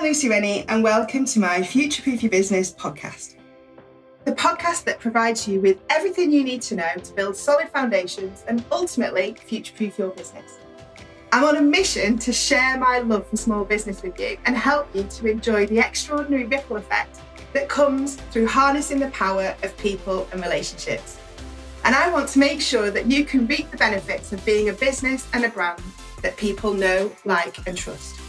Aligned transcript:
I'm 0.00 0.06
Lucy 0.06 0.30
Rennie, 0.30 0.64
and 0.66 0.82
welcome 0.82 1.26
to 1.26 1.40
my 1.40 1.62
Future 1.62 2.02
Proof 2.02 2.22
Your 2.22 2.30
Business 2.30 2.72
podcast. 2.72 3.36
The 4.24 4.32
podcast 4.32 4.84
that 4.84 4.98
provides 4.98 5.46
you 5.46 5.60
with 5.60 5.82
everything 5.90 6.32
you 6.32 6.42
need 6.42 6.62
to 6.62 6.76
know 6.76 6.94
to 7.04 7.12
build 7.12 7.36
solid 7.36 7.68
foundations 7.68 8.42
and 8.48 8.64
ultimately 8.72 9.34
future 9.34 9.74
proof 9.76 9.98
your 9.98 10.08
business. 10.08 10.56
I'm 11.32 11.44
on 11.44 11.58
a 11.58 11.60
mission 11.60 12.16
to 12.16 12.32
share 12.32 12.78
my 12.78 13.00
love 13.00 13.26
for 13.26 13.36
small 13.36 13.62
business 13.62 14.02
with 14.02 14.18
you 14.18 14.38
and 14.46 14.56
help 14.56 14.88
you 14.94 15.02
to 15.02 15.26
enjoy 15.26 15.66
the 15.66 15.80
extraordinary 15.80 16.46
ripple 16.46 16.78
effect 16.78 17.20
that 17.52 17.68
comes 17.68 18.16
through 18.16 18.46
harnessing 18.46 19.00
the 19.00 19.10
power 19.10 19.54
of 19.62 19.76
people 19.76 20.26
and 20.32 20.40
relationships. 20.40 21.18
And 21.84 21.94
I 21.94 22.10
want 22.10 22.30
to 22.30 22.38
make 22.38 22.62
sure 22.62 22.90
that 22.90 23.04
you 23.04 23.26
can 23.26 23.46
reap 23.46 23.70
the 23.70 23.76
benefits 23.76 24.32
of 24.32 24.42
being 24.46 24.70
a 24.70 24.72
business 24.72 25.28
and 25.34 25.44
a 25.44 25.50
brand 25.50 25.82
that 26.22 26.38
people 26.38 26.72
know, 26.72 27.12
like, 27.26 27.58
and 27.66 27.76
trust. 27.76 28.19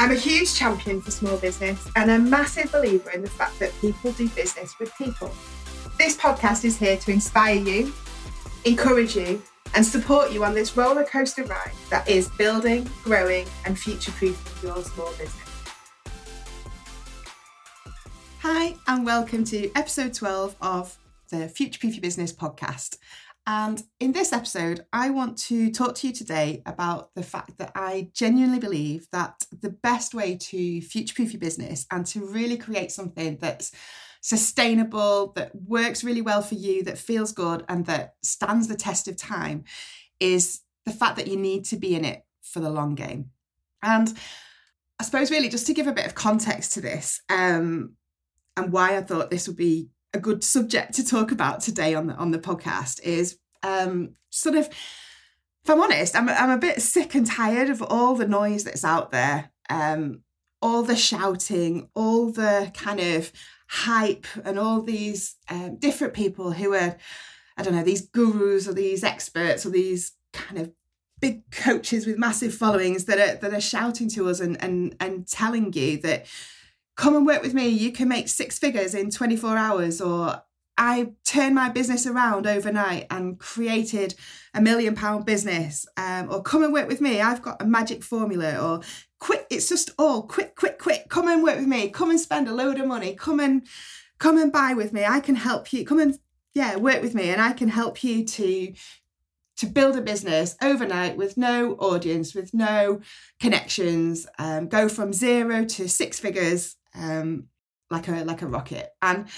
I'm 0.00 0.12
a 0.12 0.14
huge 0.14 0.54
champion 0.54 1.00
for 1.00 1.10
small 1.10 1.36
business 1.38 1.88
and 1.96 2.08
a 2.08 2.18
massive 2.20 2.70
believer 2.70 3.10
in 3.10 3.20
the 3.20 3.28
fact 3.28 3.58
that 3.58 3.72
people 3.80 4.12
do 4.12 4.28
business 4.28 4.78
with 4.78 4.94
people. 4.96 5.28
This 5.98 6.16
podcast 6.16 6.64
is 6.64 6.78
here 6.78 6.96
to 6.98 7.10
inspire 7.10 7.56
you, 7.56 7.92
encourage 8.64 9.16
you, 9.16 9.42
and 9.74 9.84
support 9.84 10.30
you 10.30 10.44
on 10.44 10.54
this 10.54 10.76
roller 10.76 11.02
coaster 11.02 11.42
ride 11.42 11.72
that 11.90 12.08
is 12.08 12.28
building, 12.38 12.88
growing, 13.02 13.48
and 13.64 13.76
future 13.76 14.12
proofing 14.12 14.68
your 14.68 14.80
small 14.84 15.10
business. 15.18 15.34
Hi, 18.38 18.76
and 18.86 19.04
welcome 19.04 19.42
to 19.46 19.68
episode 19.74 20.14
12 20.14 20.54
of 20.60 20.96
the 21.30 21.48
Future 21.48 21.80
Proof 21.80 21.94
Your 21.94 22.02
Business 22.02 22.32
podcast. 22.32 22.98
And 23.50 23.82
in 23.98 24.12
this 24.12 24.34
episode, 24.34 24.84
I 24.92 25.08
want 25.08 25.38
to 25.46 25.70
talk 25.70 25.94
to 25.96 26.06
you 26.06 26.12
today 26.12 26.62
about 26.66 27.14
the 27.14 27.22
fact 27.22 27.56
that 27.56 27.72
I 27.74 28.10
genuinely 28.12 28.58
believe 28.58 29.08
that 29.10 29.42
the 29.62 29.70
best 29.70 30.12
way 30.12 30.36
to 30.36 30.82
future 30.82 31.14
proof 31.14 31.32
your 31.32 31.40
business 31.40 31.86
and 31.90 32.04
to 32.08 32.26
really 32.26 32.58
create 32.58 32.92
something 32.92 33.38
that's 33.40 33.72
sustainable, 34.20 35.32
that 35.36 35.52
works 35.54 36.04
really 36.04 36.20
well 36.20 36.42
for 36.42 36.56
you, 36.56 36.82
that 36.84 36.98
feels 36.98 37.32
good, 37.32 37.64
and 37.70 37.86
that 37.86 38.16
stands 38.22 38.68
the 38.68 38.76
test 38.76 39.08
of 39.08 39.16
time 39.16 39.64
is 40.20 40.60
the 40.84 40.92
fact 40.92 41.16
that 41.16 41.28
you 41.28 41.38
need 41.38 41.64
to 41.64 41.76
be 41.78 41.94
in 41.94 42.04
it 42.04 42.26
for 42.42 42.60
the 42.60 42.68
long 42.68 42.94
game. 42.94 43.30
And 43.82 44.12
I 45.00 45.04
suppose, 45.04 45.30
really, 45.30 45.48
just 45.48 45.66
to 45.68 45.74
give 45.74 45.86
a 45.86 45.92
bit 45.94 46.04
of 46.04 46.14
context 46.14 46.74
to 46.74 46.82
this 46.82 47.22
um, 47.30 47.94
and 48.58 48.72
why 48.72 48.98
I 48.98 49.00
thought 49.00 49.30
this 49.30 49.48
would 49.48 49.56
be 49.56 49.88
a 50.14 50.18
good 50.18 50.42
subject 50.42 50.94
to 50.94 51.04
talk 51.04 51.30
about 51.30 51.60
today 51.60 51.94
on 51.94 52.06
the 52.06 52.14
on 52.14 52.30
the 52.30 52.38
podcast 52.38 53.00
is 53.02 53.38
um, 53.62 54.14
sort 54.30 54.56
of 54.56 54.68
if 55.68 55.70
I'm 55.74 55.82
honest, 55.82 56.16
I'm 56.16 56.28
I'm 56.28 56.50
a 56.50 56.58
bit 56.58 56.80
sick 56.80 57.14
and 57.14 57.26
tired 57.26 57.68
of 57.68 57.82
all 57.82 58.14
the 58.14 58.26
noise 58.26 58.64
that's 58.64 58.84
out 58.84 59.10
there, 59.10 59.50
um, 59.68 60.22
all 60.62 60.82
the 60.82 60.96
shouting, 60.96 61.90
all 61.94 62.30
the 62.30 62.70
kind 62.74 63.00
of 63.00 63.32
hype, 63.68 64.26
and 64.44 64.58
all 64.58 64.80
these 64.80 65.36
um, 65.50 65.76
different 65.76 66.14
people 66.14 66.52
who 66.52 66.74
are, 66.74 66.96
I 67.56 67.62
don't 67.62 67.74
know, 67.74 67.84
these 67.84 68.08
gurus 68.08 68.66
or 68.66 68.72
these 68.72 69.04
experts 69.04 69.66
or 69.66 69.70
these 69.70 70.12
kind 70.32 70.58
of 70.58 70.72
big 71.20 71.50
coaches 71.50 72.06
with 72.06 72.16
massive 72.16 72.54
followings 72.54 73.04
that 73.04 73.18
are 73.18 73.36
that 73.36 73.52
are 73.52 73.60
shouting 73.60 74.08
to 74.08 74.30
us 74.30 74.40
and 74.40 74.60
and 74.62 74.96
and 75.00 75.26
telling 75.28 75.72
you 75.74 75.98
that 75.98 76.24
come 76.98 77.14
and 77.14 77.24
work 77.24 77.42
with 77.42 77.54
me. 77.54 77.68
You 77.68 77.92
can 77.92 78.08
make 78.08 78.28
six 78.28 78.58
figures 78.58 78.92
in 78.92 79.10
24 79.10 79.56
hours. 79.56 80.00
Or 80.00 80.42
I 80.76 81.12
turned 81.24 81.54
my 81.54 81.70
business 81.70 82.06
around 82.06 82.46
overnight 82.46 83.06
and 83.08 83.38
created 83.38 84.16
a 84.52 84.60
million 84.60 84.96
pound 84.96 85.24
business. 85.24 85.86
Um, 85.96 86.28
or 86.28 86.42
come 86.42 86.64
and 86.64 86.72
work 86.72 86.88
with 86.88 87.00
me. 87.00 87.20
I've 87.20 87.40
got 87.40 87.62
a 87.62 87.64
magic 87.64 88.02
formula. 88.02 88.58
Or 88.58 88.80
quick 89.20 89.46
it's 89.48 89.68
just 89.68 89.90
all 89.96 90.22
quick 90.24 90.56
quick 90.56 90.78
quick. 90.78 91.08
Come 91.08 91.28
and 91.28 91.42
work 91.42 91.56
with 91.56 91.68
me. 91.68 91.88
Come 91.88 92.10
and 92.10 92.20
spend 92.20 92.48
a 92.48 92.54
load 92.54 92.80
of 92.80 92.88
money. 92.88 93.14
Come 93.14 93.38
and 93.38 93.64
come 94.18 94.36
and 94.36 94.52
buy 94.52 94.74
with 94.74 94.92
me. 94.92 95.04
I 95.04 95.20
can 95.20 95.36
help 95.36 95.72
you. 95.72 95.86
Come 95.86 96.00
and 96.00 96.18
yeah 96.52 96.76
work 96.76 97.00
with 97.00 97.14
me. 97.14 97.30
And 97.30 97.40
I 97.40 97.52
can 97.52 97.68
help 97.68 98.02
you 98.02 98.24
to 98.24 98.72
to 99.58 99.66
build 99.66 99.96
a 99.96 100.00
business 100.00 100.56
overnight 100.62 101.16
with 101.16 101.36
no 101.36 101.74
audience 101.74 102.34
with 102.34 102.54
no 102.54 103.00
connections. 103.40 104.26
Um, 104.38 104.68
go 104.68 104.88
from 104.88 105.12
zero 105.12 105.64
to 105.64 105.88
six 105.88 106.18
figures 106.18 106.76
um, 106.98 107.44
like 107.90 108.08
a 108.08 108.24
like 108.24 108.42
a 108.42 108.46
rocket. 108.46 108.90
And 109.00 109.28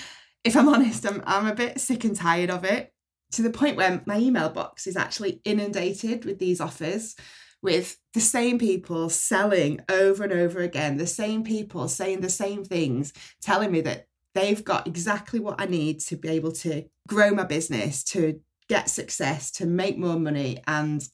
if 0.45 0.57
I'm 0.57 0.69
honest, 0.75 1.07
I'm 1.07 1.23
I'm 1.27 1.47
a 1.47 1.55
bit 1.55 1.81
sick 1.81 2.05
and 2.05 2.17
tired 2.17 2.51
of 2.51 2.65
it 2.65 2.93
to 3.33 3.43
the 3.43 3.51
point 3.51 3.77
where 3.77 4.03
my 4.07 4.19
email 4.19 4.49
box 4.49 4.87
is 4.87 4.97
actually 4.97 5.41
inundated 5.45 6.25
with 6.25 6.39
these 6.39 6.61
offers 6.61 7.15
with 7.63 7.99
the 8.15 8.21
same 8.21 8.59
people 8.59 9.09
selling 9.11 9.81
over 9.91 10.25
and 10.25 10.33
over 10.33 10.61
again, 10.61 10.97
the 10.97 11.07
same 11.07 11.45
people 11.45 11.89
saying 11.89 12.21
the 12.21 12.31
same 12.31 12.65
things, 12.65 13.13
telling 13.43 13.71
me 13.71 13.81
that 13.83 14.07
they've 14.35 14.65
got 14.65 14.87
exactly 14.87 15.41
what 15.41 15.61
I 15.61 15.67
need 15.67 16.01
to 16.01 16.17
be 16.17 16.29
able 16.29 16.53
to 16.53 16.85
grow 17.07 17.31
my 17.31 17.45
business, 17.45 18.03
to 18.05 18.41
get 18.69 18.89
success, 18.89 19.51
to 19.53 19.67
make 19.67 19.99
more 19.99 20.19
money. 20.19 20.63
And 20.67 21.07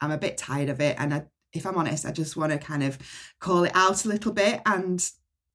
I'm 0.00 0.10
a 0.10 0.18
bit 0.18 0.38
tired 0.38 0.68
of 0.68 0.80
it. 0.80 0.96
And 0.98 1.14
I, 1.14 1.22
if 1.52 1.66
I'm 1.66 1.76
honest, 1.76 2.04
I 2.04 2.10
just 2.10 2.36
want 2.36 2.52
to 2.52 2.58
kind 2.58 2.82
of 2.82 2.98
call 3.40 3.64
it 3.64 3.72
out 3.74 4.04
a 4.04 4.08
little 4.08 4.32
bit 4.32 4.60
and 4.66 5.08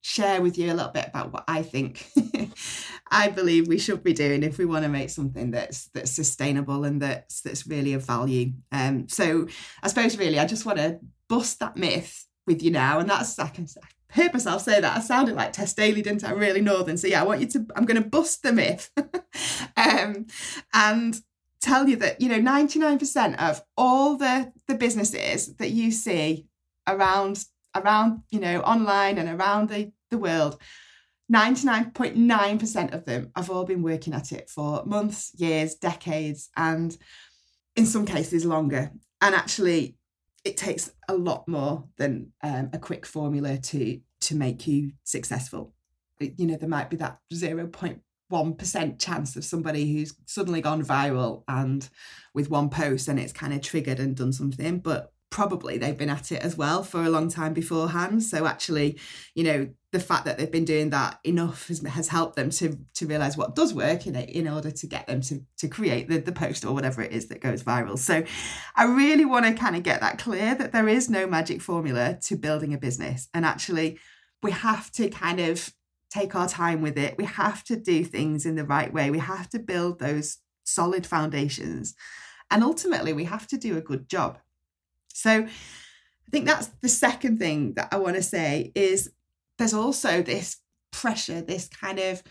share 0.07 0.41
with 0.41 0.57
you 0.57 0.71
a 0.71 0.73
little 0.73 0.91
bit 0.91 1.05
about 1.05 1.33
what 1.33 1.43
I 1.49 1.61
think 1.63 2.09
I 3.11 3.27
believe 3.27 3.67
we 3.67 3.77
should 3.77 4.03
be 4.03 4.13
doing 4.13 4.41
if 4.41 4.57
we 4.57 4.63
want 4.63 4.83
to 4.83 4.89
make 4.89 5.09
something 5.09 5.51
that's 5.51 5.87
that's 5.89 6.11
sustainable 6.11 6.85
and 6.85 7.01
that's 7.01 7.41
that's 7.41 7.67
really 7.67 7.93
of 7.93 8.05
value. 8.05 8.53
Um, 8.71 9.09
so 9.09 9.47
I 9.83 9.89
suppose 9.89 10.17
really 10.17 10.39
I 10.39 10.45
just 10.45 10.65
want 10.65 10.77
to 10.77 10.99
bust 11.27 11.59
that 11.59 11.75
myth 11.75 12.25
with 12.45 12.63
you 12.63 12.71
now, 12.71 12.99
and 12.99 13.09
that's 13.09 13.37
I 13.37 13.49
can 13.49 13.67
I 13.83 14.13
heard 14.13 14.33
myself 14.33 14.61
say 14.61 14.79
that 14.79 14.97
I 14.97 15.01
sounded 15.01 15.35
like 15.35 15.51
Tess 15.51 15.73
Daly, 15.73 16.01
didn't 16.01 16.23
I? 16.23 16.31
Really 16.31 16.61
northern. 16.61 16.97
So 16.97 17.07
yeah, 17.07 17.21
I 17.21 17.25
want 17.25 17.41
you 17.41 17.47
to. 17.47 17.65
I'm 17.75 17.85
going 17.85 18.01
to 18.01 18.09
bust 18.09 18.43
the 18.43 18.53
myth, 18.53 18.89
um, 19.77 20.27
and 20.73 21.19
tell 21.59 21.89
you 21.89 21.97
that 21.97 22.21
you 22.21 22.29
know 22.29 22.39
99% 22.39 23.35
of 23.41 23.61
all 23.75 24.15
the 24.15 24.53
the 24.67 24.75
businesses 24.75 25.55
that 25.57 25.71
you 25.71 25.91
see 25.91 26.47
around 26.87 27.43
around 27.75 28.23
you 28.29 28.39
know 28.39 28.61
online 28.61 29.17
and 29.17 29.29
around 29.29 29.69
the 29.69 29.91
the 30.09 30.17
world, 30.17 30.59
99.9% 31.31 32.93
of 32.93 33.05
them 33.05 33.31
have 33.35 33.49
all 33.49 33.65
been 33.65 33.83
working 33.83 34.13
at 34.13 34.31
it 34.31 34.49
for 34.49 34.83
months, 34.85 35.31
years, 35.35 35.75
decades, 35.75 36.49
and 36.55 36.97
in 37.75 37.85
some 37.85 38.05
cases 38.05 38.45
longer. 38.45 38.91
And 39.21 39.35
actually, 39.35 39.97
it 40.45 40.55
takes 40.55 40.91
a 41.09 41.15
lot 41.15 41.47
more 41.47 41.85
than 41.97 42.31
um, 42.41 42.69
a 42.71 42.79
quick 42.79 43.05
formula 43.05 43.57
to 43.57 43.99
to 44.19 44.35
make 44.35 44.65
you 44.65 44.93
successful. 45.03 45.73
You 46.19 46.47
know, 46.47 46.55
there 46.55 46.69
might 46.69 46.89
be 46.89 46.97
that 46.97 47.19
0.1% 47.31 48.99
chance 48.99 49.35
of 49.35 49.45
somebody 49.45 49.93
who's 49.93 50.15
suddenly 50.25 50.61
gone 50.61 50.83
viral 50.83 51.43
and 51.47 51.87
with 52.33 52.49
one 52.49 52.69
post 52.69 53.07
and 53.07 53.19
it's 53.19 53.31
kind 53.31 53.53
of 53.53 53.61
triggered 53.61 53.99
and 53.99 54.15
done 54.15 54.33
something, 54.33 54.79
but 54.79 55.11
probably 55.29 55.77
they've 55.77 55.97
been 55.97 56.09
at 56.09 56.31
it 56.31 56.41
as 56.41 56.55
well 56.55 56.83
for 56.83 57.03
a 57.03 57.09
long 57.09 57.29
time 57.29 57.53
beforehand. 57.53 58.23
So 58.23 58.45
actually, 58.45 58.99
you 59.35 59.43
know, 59.43 59.69
the 59.91 59.99
fact 59.99 60.25
that 60.25 60.37
they've 60.37 60.51
been 60.51 60.65
doing 60.65 60.89
that 60.91 61.19
enough 61.23 61.67
has, 61.67 61.81
has 61.81 62.07
helped 62.07 62.35
them 62.35 62.49
to 62.51 62.77
to 62.95 63.05
realize 63.05 63.37
what 63.37 63.55
does 63.55 63.73
work 63.73 64.07
in 64.07 64.15
it 64.15 64.29
in 64.29 64.47
order 64.47 64.71
to 64.71 64.87
get 64.87 65.07
them 65.07 65.21
to 65.21 65.41
to 65.57 65.67
create 65.67 66.07
the, 66.07 66.19
the 66.19 66.31
post 66.31 66.65
or 66.65 66.73
whatever 66.73 67.01
it 67.01 67.11
is 67.11 67.27
that 67.27 67.41
goes 67.41 67.63
viral. 67.63 67.97
So 67.97 68.23
i 68.75 68.83
really 68.83 69.25
want 69.25 69.45
to 69.45 69.53
kind 69.53 69.75
of 69.75 69.83
get 69.83 70.01
that 70.01 70.17
clear 70.17 70.55
that 70.55 70.71
there 70.71 70.87
is 70.87 71.09
no 71.09 71.27
magic 71.27 71.61
formula 71.61 72.17
to 72.23 72.35
building 72.35 72.73
a 72.73 72.77
business. 72.77 73.27
And 73.33 73.45
actually 73.45 73.99
we 74.43 74.51
have 74.51 74.91
to 74.93 75.09
kind 75.09 75.39
of 75.39 75.73
take 76.09 76.35
our 76.35 76.47
time 76.47 76.81
with 76.81 76.97
it. 76.97 77.17
We 77.17 77.25
have 77.25 77.63
to 77.65 77.75
do 77.75 78.03
things 78.05 78.45
in 78.45 78.55
the 78.55 78.63
right 78.63 78.93
way. 78.93 79.11
We 79.11 79.19
have 79.19 79.49
to 79.49 79.59
build 79.59 79.99
those 79.99 80.37
solid 80.63 81.05
foundations. 81.05 81.95
And 82.49 82.63
ultimately 82.63 83.13
we 83.13 83.25
have 83.25 83.47
to 83.47 83.57
do 83.57 83.77
a 83.77 83.81
good 83.81 84.07
job 84.07 84.39
so 85.17 85.43
i 85.43 86.29
think 86.31 86.45
that's 86.45 86.67
the 86.81 86.89
second 86.89 87.37
thing 87.37 87.73
that 87.73 87.87
i 87.91 87.97
want 87.97 88.15
to 88.15 88.21
say 88.21 88.71
is 88.75 89.11
there's 89.57 89.73
also 89.73 90.21
this 90.21 90.57
pressure, 90.91 91.41
this 91.41 91.67
kind 91.67 91.99
of 91.99 92.23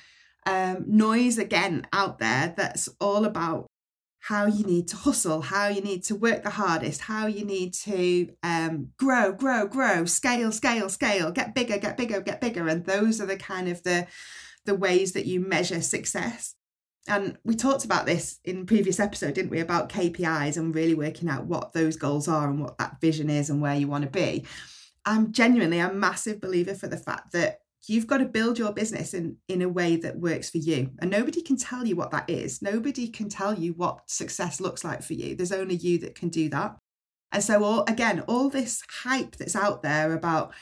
um, 0.47 0.85
noise 0.87 1.39
again 1.39 1.87
out 1.93 2.19
there 2.19 2.55
that's 2.57 2.89
all 3.01 3.25
about 3.25 3.67
how 4.21 4.47
you 4.47 4.65
need 4.65 4.89
to 4.89 4.97
hustle, 4.97 5.41
how 5.41 5.69
you 5.69 5.81
need 5.81 6.03
to 6.03 6.17
work 6.17 6.43
the 6.43 6.51
hardest, 6.51 7.03
how 7.03 7.27
you 7.27 7.45
need 7.45 7.73
to 7.73 8.29
um, 8.43 8.89
grow, 8.99 9.33
grow, 9.33 9.67
grow, 9.67 10.05
scale, 10.05 10.51
scale, 10.51 10.89
scale, 10.89 11.31
get 11.31 11.55
bigger, 11.55 11.79
get 11.79 11.97
bigger, 11.97 12.21
get 12.21 12.41
bigger. 12.41 12.67
And 12.67 12.85
those 12.85 13.21
are 13.21 13.27
the 13.27 13.37
kind 13.37 13.69
of 13.69 13.83
the 13.83 14.07
the 14.65 14.75
ways 14.75 15.13
that 15.13 15.27
you 15.27 15.39
measure 15.39 15.81
success. 15.81 16.56
And 17.09 17.39
we 17.45 17.55
talked 17.55 17.85
about 17.85 18.07
this 18.07 18.41
in 18.45 18.67
previous 18.67 18.99
episode, 18.99 19.35
didn't 19.35 19.51
we, 19.51 19.61
about 19.61 19.89
KPIs 19.89 20.57
and 20.57 20.75
really 20.75 20.95
working 20.95 21.29
out 21.29 21.47
what 21.47 21.73
those 21.73 21.97
goals 21.97 22.29
are 22.29 22.49
and 22.49 22.61
what 22.61 22.79
that 22.79 23.01
vision 23.01 23.31
is 23.31 23.51
and 23.51 23.61
where 23.61 23.77
you 23.77 23.87
want 23.87 24.05
to 24.05 24.11
be. 24.11 24.45
I'm 25.05 25.33
genuinely 25.33 25.79
a 25.79 25.93
massive 25.93 26.41
believer 26.41 26.75
for 26.75 26.89
the 26.89 26.97
fact 26.97 27.33
that 27.33 27.61
you've 27.87 28.09
got 28.09 28.19
to 28.19 28.25
build 28.25 28.59
your 28.59 28.73
business 28.73 29.15
in 29.15 29.37
in 29.49 29.63
a 29.63 29.69
way 29.69 29.97
that 29.97 30.19
works 30.19 30.51
for 30.51 30.59
you. 30.59 30.91
And 30.99 31.11
nobody 31.11 31.41
can 31.41 31.57
tell 31.57 31.87
you 31.87 31.95
what 31.95 32.11
that 32.11 32.29
is. 32.29 32.61
Nobody 32.61 33.09
can 33.09 33.29
tell 33.29 33.55
you 33.55 33.73
what 33.75 34.11
success 34.11 34.61
looks 34.61 34.83
like 34.85 35.03
for 35.03 35.15
you. 35.15 35.37
There's 35.37 35.53
only 35.53 35.77
you 35.77 35.99
that 35.99 36.17
can 36.17 36.29
do 36.29 36.49
that. 36.49 36.77
And 37.31 37.43
so 37.43 37.63
all 37.63 37.85
again 37.87 38.21
all 38.27 38.49
this 38.49 38.83
hype 39.03 39.37
that's 39.37 39.57
out 39.57 39.83
there 39.83 40.13
about 40.13 40.53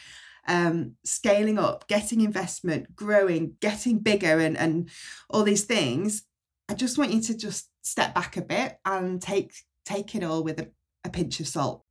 um, 0.46 0.93
scaling 1.05 1.58
up, 1.58 1.88
getting 1.88 2.20
investment, 2.20 2.94
growing, 2.94 3.56
getting 3.61 3.99
bigger, 3.99 4.38
and, 4.38 4.58
and 4.58 4.91
all 5.31 5.43
these 5.43 5.64
things, 5.64 6.25
I 6.69 6.75
just 6.75 6.99
want 6.99 7.12
you 7.12 7.20
to 7.22 7.37
just 7.37 7.69
step 7.82 8.14
back 8.14 8.37
a 8.37 8.43
bit 8.43 8.78
and 8.84 9.20
take 9.20 9.52
take 9.84 10.14
it 10.14 10.25
all 10.25 10.43
with 10.43 10.58
a, 10.61 10.70
a 11.05 11.11
pinch 11.11 11.40
of 11.40 11.49
salt. 11.49 11.84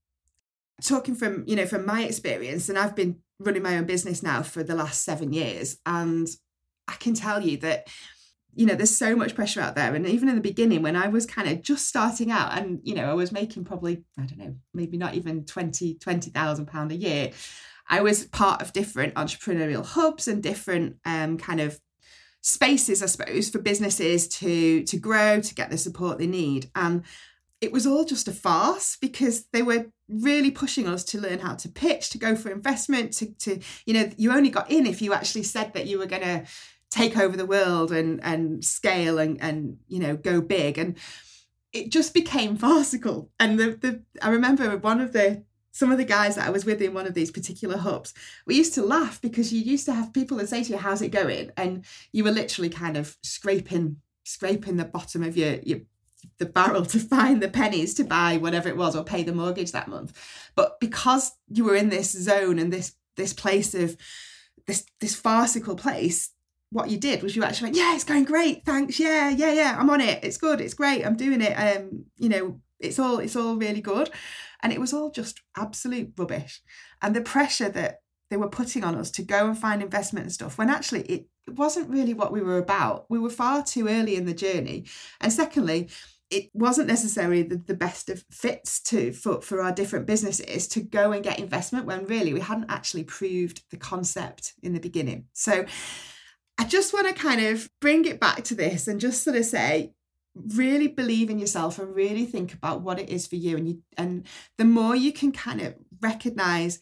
Talking 0.84 1.16
from, 1.16 1.44
you 1.48 1.56
know, 1.56 1.68
from 1.68 1.86
my 1.86 2.04
experience, 2.04 2.68
and 2.68 2.78
I've 2.78 2.96
been 2.96 3.20
running 3.40 3.62
my 3.62 3.78
own 3.78 3.86
business 3.86 4.24
now 4.24 4.42
for 4.42 4.64
the 4.64 4.76
last 4.76 5.04
seven 5.04 5.32
years, 5.32 5.78
and 5.86 6.28
I 6.88 6.94
can 6.94 7.14
tell 7.14 7.42
you 7.42 7.58
that 7.58 7.88
you 8.56 8.66
know 8.66 8.76
there's 8.76 8.96
so 8.96 9.16
much 9.16 9.36
pressure 9.36 9.62
out 9.62 9.76
there 9.76 9.96
and 9.96 10.06
even 10.06 10.30
in 10.30 10.36
the 10.36 10.42
beginning 10.42 10.82
when 10.82 10.96
i 10.96 11.08
was 11.08 11.26
kind 11.26 11.50
of 11.50 11.62
just 11.62 11.88
starting 11.88 12.32
out 12.32 12.56
and 12.58 12.80
you 12.84 12.94
know 12.94 13.10
i 13.10 13.14
was 13.14 13.32
making 13.32 13.64
probably 13.64 14.04
i 14.20 14.26
don't 14.26 14.38
know 14.38 14.56
maybe 14.74 14.98
not 14.98 15.16
even 15.16 15.44
20 15.46 15.96
20000 15.96 16.66
pound 16.68 16.92
a 16.92 16.96
year 16.96 17.32
i 17.90 18.02
was 18.02 18.26
part 18.26 18.62
of 18.62 18.74
different 18.74 19.16
entrepreneurial 19.16 19.86
hubs 19.86 20.28
and 20.28 20.44
different 20.44 20.98
um, 21.06 21.38
kind 21.38 21.62
of 21.62 21.80
spaces 22.46 23.02
i 23.02 23.06
suppose 23.06 23.50
for 23.50 23.60
businesses 23.60 24.28
to 24.28 24.84
to 24.84 24.98
grow 24.98 25.40
to 25.40 25.56
get 25.56 25.70
the 25.70 25.78
support 25.78 26.18
they 26.18 26.28
need. 26.28 26.70
And 26.76 27.04
it 27.62 27.72
was 27.72 27.88
all 27.88 28.04
just 28.04 28.28
a 28.28 28.34
farce 28.34 28.98
because 29.00 29.46
they 29.54 29.62
were 29.62 29.86
really 30.10 30.52
pushing 30.52 30.86
us 30.86 31.06
to 31.06 31.20
learn 31.20 31.40
how 31.40 31.56
to 31.56 31.70
pitch 31.70 32.10
to 32.10 32.18
go 32.18 32.36
for 32.36 32.52
investment 32.52 33.14
to 33.14 33.28
to 33.36 33.60
you 33.86 33.94
know 33.94 34.10
you 34.18 34.32
only 34.32 34.50
got 34.50 34.70
in 34.70 34.86
if 34.86 35.02
you 35.02 35.14
actually 35.14 35.44
said 35.44 35.74
that 35.74 35.88
you 35.88 35.98
were 35.98 36.06
going 36.06 36.22
to 36.22 36.46
take 36.92 37.18
over 37.18 37.36
the 37.36 37.46
world 37.46 37.92
and 37.92 38.24
and 38.24 38.64
scale 38.64 39.18
and 39.18 39.42
and 39.42 39.78
you 39.88 40.00
know 40.00 40.16
go 40.16 40.42
big. 40.42 40.78
And 40.78 40.98
it 41.72 41.90
just 41.90 42.14
became 42.14 42.56
farcical. 42.58 43.32
And 43.40 43.60
the 43.60 43.72
the 43.72 44.04
I 44.22 44.30
remember 44.30 44.78
one 44.78 45.00
of 45.00 45.14
the 45.14 45.44
some 45.74 45.92
of 45.92 45.98
the 45.98 46.06
guys 46.06 46.36
that 46.36 46.48
I 46.48 46.52
was 46.52 46.66
with 46.66 46.82
in 46.82 46.94
one 46.94 47.08
of 47.08 47.16
these 47.16 47.32
particular 47.32 47.78
hubs, 47.78 48.14
we 48.46 48.56
used 48.56 48.74
to 48.76 48.84
laugh 48.84 49.20
because 49.22 49.52
you 49.52 49.60
used 49.62 49.86
to 49.88 49.94
have 49.94 50.14
people 50.14 50.38
that 50.38 50.48
say 50.48 50.64
to 50.64 50.72
you, 50.72 50.78
"How's 50.78 51.02
it 51.02 51.10
going?" 51.10 51.52
and 51.58 51.84
you 52.14 52.24
were 52.24 52.32
literally 52.32 52.70
kind 52.70 52.96
of 52.96 53.18
scraping 53.22 53.98
scraping 54.24 54.78
the 54.78 54.86
bottom 54.86 55.22
of 55.24 55.36
your 55.36 55.56
your 55.64 55.82
the 56.38 56.46
barrel 56.46 56.86
to 56.86 57.00
find 57.00 57.42
the 57.42 57.50
pennies 57.50 57.94
to 57.96 58.04
buy 58.04 58.38
whatever 58.38 58.70
it 58.70 58.78
was 58.78 58.96
or 58.96 59.04
pay 59.04 59.24
the 59.24 59.34
mortgage 59.34 59.72
that 59.74 59.88
month. 59.88 60.14
But 60.56 60.80
because 60.80 61.34
you 61.50 61.66
were 61.66 61.76
in 61.76 61.90
this 61.90 62.12
zone 62.12 62.60
and 62.60 62.72
this 62.72 62.96
this 63.18 63.34
place 63.34 63.74
of 63.76 63.98
this 64.68 64.86
this 65.00 65.16
farcical 65.16 65.76
place, 65.76 66.32
what 66.72 66.90
you 66.90 66.98
did 66.98 67.22
was 67.22 67.36
you 67.36 67.44
actually 67.44 67.68
went, 67.68 67.78
yeah, 67.78 67.96
it's 67.96 68.04
going 68.04 68.24
great, 68.24 68.66
thanks, 68.66 69.00
yeah, 69.00 69.30
yeah, 69.30 69.54
yeah, 69.54 69.78
I'm 69.78 69.90
on 69.90 70.02
it, 70.02 70.24
it's 70.24 70.38
good, 70.38 70.62
it's 70.62 70.74
great, 70.74 71.06
I'm 71.06 71.16
doing 71.16 71.42
it, 71.42 71.54
um, 71.54 72.06
you 72.18 72.30
know, 72.30 72.62
it's 72.80 73.00
all 73.00 73.20
it's 73.20 73.36
all 73.36 73.56
really 73.56 73.82
good, 73.82 74.10
and 74.64 74.74
it 74.74 74.80
was 74.80 74.94
all 74.94 75.12
just 75.12 75.42
absolute 75.56 76.14
rubbish, 76.18 76.62
and 77.02 77.16
the 77.16 77.22
pressure 77.22 77.70
that 77.70 78.00
they 78.32 78.38
were 78.38 78.50
putting 78.50 78.84
on 78.84 78.96
us 78.96 79.12
to 79.12 79.22
go 79.22 79.46
and 79.46 79.58
find 79.58 79.84
investment 79.84 80.24
and 80.24 80.34
stuff 80.34 80.58
when 80.58 80.70
actually 80.70 81.02
it 81.02 81.28
wasn't 81.48 81.90
really 81.90 82.16
what 82.16 82.32
we 82.32 82.42
were 82.42 82.58
about. 82.58 83.06
We 83.10 83.20
were 83.20 83.30
far 83.30 83.62
too 83.64 83.88
early 83.88 84.16
in 84.16 84.26
the 84.26 84.34
journey, 84.34 84.86
and 85.22 85.32
secondly, 85.32 85.90
it 86.32 86.50
wasn't 86.54 86.88
necessarily 86.88 87.44
the, 87.44 87.58
the 87.58 87.76
best 87.76 88.10
of 88.10 88.26
fits 88.32 88.80
to 88.82 89.12
for, 89.14 89.42
for 89.42 89.62
our 89.62 89.72
different 89.72 90.08
businesses 90.08 90.68
to 90.70 90.82
go 90.82 91.12
and 91.12 91.24
get 91.24 91.38
investment 91.38 91.86
when 91.86 92.08
really 92.08 92.34
we 92.34 92.40
hadn't 92.40 92.72
actually 92.72 93.04
proved 93.04 93.62
the 93.70 93.78
concept 93.78 94.54
in 94.64 94.74
the 94.74 94.80
beginning. 94.80 95.26
So 95.34 95.66
I 96.58 96.66
just 96.66 96.94
want 96.94 97.08
to 97.08 97.14
kind 97.14 97.42
of 97.46 97.70
bring 97.80 98.06
it 98.06 98.20
back 98.20 98.44
to 98.46 98.56
this 98.56 98.88
and 98.88 99.00
just 99.00 99.24
sort 99.24 99.36
of 99.36 99.46
say, 99.46 99.94
really 100.36 100.88
believe 100.88 101.30
in 101.30 101.40
yourself 101.40 101.80
and 101.80 101.96
really 101.96 102.26
think 102.26 102.54
about 102.54 102.82
what 102.82 103.00
it 103.00 103.10
is 103.10 103.28
for 103.28 103.36
you. 103.36 103.58
And 103.58 103.68
you 103.68 103.84
and 103.98 104.28
the 104.58 104.66
more 104.66 104.96
you 104.96 105.14
can 105.14 105.32
kind 105.32 105.62
of 105.62 105.76
recognize 106.02 106.80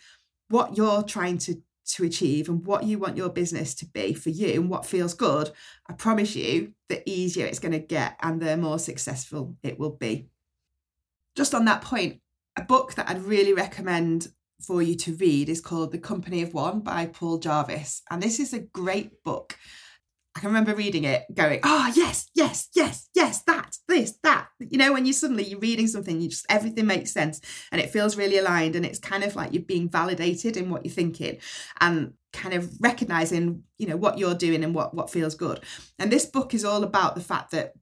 what 0.50 0.78
you're 0.78 1.04
trying 1.04 1.38
to 1.40 1.62
to 1.84 2.06
achieve 2.06 2.48
and 2.48 2.66
what 2.66 2.84
you 2.84 2.98
want 2.98 3.18
your 3.18 3.30
business 3.30 3.74
to 3.76 3.86
be 3.86 4.14
for 4.14 4.30
you 4.30 4.54
and 4.54 4.70
what 4.70 4.86
feels 4.86 5.14
good, 5.14 5.52
I 5.88 5.94
promise 5.94 6.36
you, 6.36 6.74
the 6.90 7.08
easier 7.10 7.46
it's 7.46 7.60
going 7.60 7.74
to 7.74 7.80
get 7.80 8.16
and 8.22 8.42
the 8.42 8.56
more 8.56 8.80
successful 8.80 9.58
it 9.64 9.80
will 9.80 9.92
be. 9.92 10.28
Just 11.36 11.54
on 11.54 11.66
that 11.66 11.82
point, 11.82 12.22
a 12.58 12.64
book 12.64 12.96
that 12.96 13.10
I'd 13.10 13.24
really 13.24 13.54
recommend 13.54 14.28
for 14.62 14.82
you 14.82 14.96
to 14.96 15.16
read 15.16 15.50
is 15.50 15.62
called 15.62 15.92
The 15.92 15.98
Company 15.98 16.42
of 16.44 16.54
One 16.54 16.82
by 16.82 17.08
Paul 17.08 17.40
Jarvis. 17.40 18.04
And 18.10 18.22
this 18.22 18.40
is 18.40 18.54
a 18.54 18.60
great 18.60 19.24
book. 19.24 19.58
I 20.36 20.40
can 20.40 20.50
remember 20.50 20.74
reading 20.74 21.04
it 21.04 21.26
going, 21.34 21.60
oh, 21.64 21.92
yes, 21.96 22.30
yes, 22.34 22.70
yes, 22.74 23.10
yes, 23.14 23.42
that, 23.44 23.78
this, 23.88 24.18
that. 24.24 24.48
You 24.60 24.78
know, 24.78 24.94
when 24.94 25.06
you 25.06 25.12
suddenly 25.12 25.44
you're 25.44 25.60
reading 25.60 25.88
something, 25.88 26.22
you 26.22 26.30
just 26.30 26.46
everything 26.50 26.86
makes 26.86 27.12
sense 27.12 27.42
and 27.72 27.82
it 27.82 27.90
feels 27.90 28.16
really 28.16 28.38
aligned. 28.38 28.76
And 28.76 28.86
it's 28.86 29.00
kind 29.00 29.24
of 29.24 29.36
like 29.36 29.54
you're 29.54 29.64
being 29.64 29.90
validated 29.90 30.56
in 30.56 30.70
what 30.70 30.86
you're 30.86 30.94
thinking 30.94 31.40
and 31.82 32.14
kind 32.32 32.54
of 32.54 32.72
recognizing, 32.80 33.64
you 33.78 33.88
know, 33.88 33.98
what 33.98 34.18
you're 34.18 34.36
doing 34.36 34.64
and 34.64 34.74
what, 34.74 34.94
what 34.94 35.10
feels 35.10 35.36
good. 35.36 35.60
And 36.00 36.10
this 36.10 36.26
book 36.26 36.54
is 36.54 36.64
all 36.64 36.84
about 36.84 37.16
the 37.16 37.22
fact 37.22 37.52
that 37.52 37.74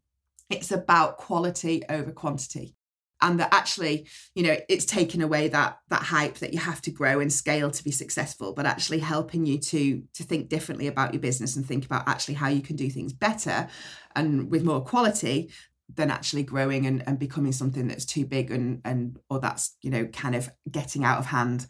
it's 0.50 0.72
about 0.72 1.18
quality 1.18 1.84
over 1.88 2.12
quantity 2.12 2.76
and 3.22 3.40
that 3.40 3.54
actually 3.54 4.08
you 4.36 4.44
know 4.44 4.58
it's 4.68 4.86
taken 4.86 5.22
away 5.22 5.48
that 5.48 5.78
that 5.90 6.04
hype 6.04 6.36
that 6.36 6.54
you 6.54 6.60
have 6.60 6.82
to 6.82 6.92
grow 6.92 7.20
and 7.20 7.32
scale 7.32 7.70
to 7.72 7.84
be 7.84 7.92
successful 7.92 8.54
but 8.54 8.66
actually 8.66 9.00
helping 9.00 9.46
you 9.46 9.58
to 9.58 10.02
to 10.14 10.24
think 10.24 10.50
differently 10.50 10.88
about 10.88 11.14
your 11.14 11.22
business 11.22 11.56
and 11.56 11.66
think 11.66 11.86
about 11.86 12.08
actually 12.08 12.34
how 12.34 12.48
you 12.48 12.62
can 12.62 12.76
do 12.76 12.90
things 12.90 13.14
better 13.14 13.68
and 14.16 14.50
with 14.50 14.64
more 14.64 14.82
quality 14.82 15.52
than 15.96 16.12
actually 16.12 16.44
growing 16.44 16.86
and, 16.86 17.04
and 17.08 17.18
becoming 17.18 17.52
something 17.52 17.88
that's 17.88 18.06
too 18.06 18.26
big 18.26 18.52
and 18.52 18.82
and 18.86 19.18
or 19.30 19.40
that's 19.40 19.76
you 19.82 19.90
know 19.90 20.06
kind 20.08 20.36
of 20.36 20.50
getting 20.70 21.04
out 21.04 21.20
of 21.20 21.26
hand. 21.26 21.66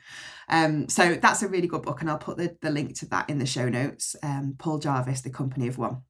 Um 0.49 0.89
so 0.89 1.15
that's 1.15 1.41
a 1.41 1.47
really 1.47 1.67
good 1.67 1.83
book 1.83 2.01
and 2.01 2.09
i'll 2.09 2.17
put 2.17 2.37
the, 2.37 2.55
the 2.61 2.69
link 2.69 2.97
to 2.99 3.05
that 3.07 3.29
in 3.29 3.39
the 3.39 3.45
show 3.45 3.69
notes. 3.69 4.15
Um 4.21 4.55
paul 4.57 4.79
jarvis 4.79 5.21
the 5.21 5.29
company 5.29 5.67
of 5.67 5.77
one. 5.77 6.01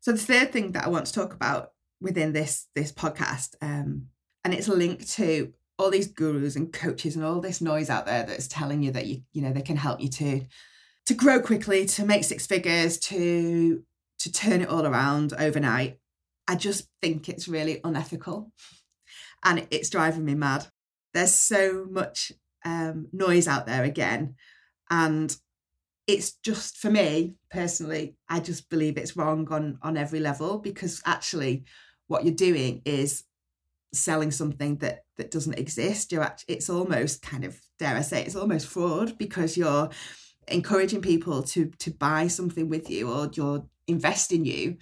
So 0.00 0.12
the 0.12 0.18
third 0.18 0.52
thing 0.52 0.72
that 0.72 0.84
i 0.84 0.88
want 0.88 1.06
to 1.06 1.12
talk 1.12 1.34
about 1.34 1.70
within 2.00 2.32
this 2.32 2.68
this 2.74 2.92
podcast 2.92 3.54
um 3.60 4.06
and 4.44 4.54
it's 4.54 4.68
linked 4.68 5.08
to 5.12 5.52
all 5.78 5.90
these 5.90 6.08
gurus 6.08 6.56
and 6.56 6.72
coaches 6.72 7.16
and 7.16 7.24
all 7.24 7.40
this 7.40 7.60
noise 7.60 7.90
out 7.90 8.06
there 8.06 8.24
that's 8.24 8.46
telling 8.46 8.82
you 8.82 8.90
that 8.92 9.06
you 9.06 9.22
you 9.32 9.42
know 9.42 9.52
they 9.52 9.62
can 9.62 9.76
help 9.76 10.00
you 10.00 10.08
to 10.08 10.44
to 11.06 11.14
grow 11.14 11.40
quickly 11.40 11.84
to 11.86 12.04
make 12.04 12.24
six 12.24 12.46
figures 12.46 12.98
to 12.98 13.82
to 14.18 14.30
turn 14.32 14.60
it 14.60 14.68
all 14.68 14.86
around 14.86 15.32
overnight. 15.38 15.98
I 16.46 16.54
just 16.54 16.88
think 17.00 17.28
it's 17.28 17.48
really 17.48 17.80
unethical. 17.82 18.52
And 19.44 19.66
it's 19.72 19.90
driving 19.90 20.24
me 20.24 20.34
mad. 20.34 20.66
There's 21.12 21.34
so 21.34 21.86
much 21.90 22.30
um, 22.64 23.08
noise 23.12 23.48
out 23.48 23.66
there 23.66 23.82
again. 23.82 24.36
And 24.90 25.36
it's 26.06 26.32
just 26.32 26.78
for 26.78 26.90
me 26.90 27.34
personally 27.50 28.16
i 28.28 28.40
just 28.40 28.68
believe 28.68 28.96
it's 28.96 29.16
wrong 29.16 29.46
on 29.52 29.78
on 29.82 29.96
every 29.96 30.18
level 30.18 30.58
because 30.58 31.00
actually 31.06 31.64
what 32.08 32.24
you're 32.24 32.34
doing 32.34 32.82
is 32.84 33.24
selling 33.92 34.30
something 34.30 34.76
that 34.78 35.04
that 35.16 35.30
doesn't 35.30 35.58
exist 35.58 36.12
you're 36.12 36.22
actually, 36.22 36.54
it's 36.54 36.70
almost 36.70 37.20
kind 37.22 37.44
of 37.44 37.60
dare 37.78 37.96
i 37.96 38.00
say 38.00 38.22
it's 38.22 38.36
almost 38.36 38.66
fraud 38.66 39.16
because 39.18 39.56
you're 39.56 39.90
encouraging 40.48 41.00
people 41.00 41.42
to 41.42 41.66
to 41.78 41.90
buy 41.90 42.26
something 42.26 42.68
with 42.68 42.90
you 42.90 43.10
or 43.10 43.30
you're 43.34 43.64
invest 43.86 44.32
in 44.32 44.44
you. 44.44 44.76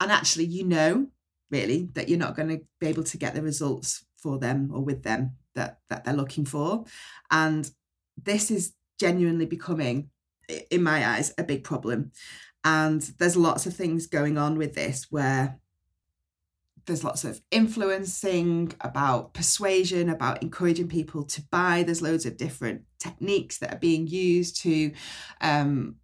And 0.00 0.10
actually 0.10 0.46
you 0.46 0.64
know 0.64 1.08
really 1.50 1.90
that 1.94 2.08
you're 2.08 2.18
not 2.18 2.36
going 2.36 2.48
to 2.48 2.60
be 2.80 2.86
able 2.86 3.04
to 3.04 3.18
get 3.18 3.34
the 3.34 3.42
results 3.42 4.04
for 4.16 4.38
them 4.38 4.70
or 4.72 4.82
with 4.82 5.02
them 5.02 5.36
that 5.54 5.78
that 5.88 6.04
they're 6.04 6.14
looking 6.14 6.44
for. 6.44 6.84
And 7.30 7.70
this 8.20 8.50
is 8.50 8.72
genuinely 8.98 9.46
becoming 9.46 10.10
in 10.70 10.82
my 10.82 11.06
eyes 11.06 11.32
a 11.38 11.44
big 11.44 11.64
problem. 11.64 12.12
And 12.64 13.00
there's 13.18 13.36
lots 13.36 13.66
of 13.66 13.74
things 13.74 14.06
going 14.06 14.38
on 14.38 14.56
with 14.56 14.74
this 14.74 15.06
where 15.10 15.58
there's 16.86 17.04
lots 17.04 17.24
of 17.24 17.40
influencing 17.50 18.72
about 18.80 19.34
persuasion 19.34 20.08
about 20.08 20.42
encouraging 20.42 20.88
people 20.88 21.22
to 21.24 21.42
buy. 21.42 21.82
There's 21.82 22.02
loads 22.02 22.26
of 22.26 22.36
different 22.36 22.82
techniques 22.98 23.58
that 23.58 23.74
are 23.74 23.78
being 23.78 24.06
used 24.06 24.60
to 24.62 24.92
um 25.40 25.96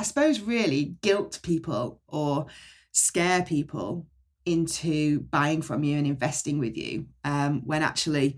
i 0.00 0.02
suppose 0.02 0.40
really 0.40 0.96
guilt 1.02 1.38
people 1.44 2.00
or 2.08 2.46
scare 2.90 3.44
people 3.44 4.06
into 4.44 5.20
buying 5.20 5.62
from 5.62 5.84
you 5.84 5.96
and 5.96 6.06
investing 6.06 6.58
with 6.58 6.76
you 6.76 7.06
um, 7.24 7.62
when 7.64 7.82
actually 7.82 8.36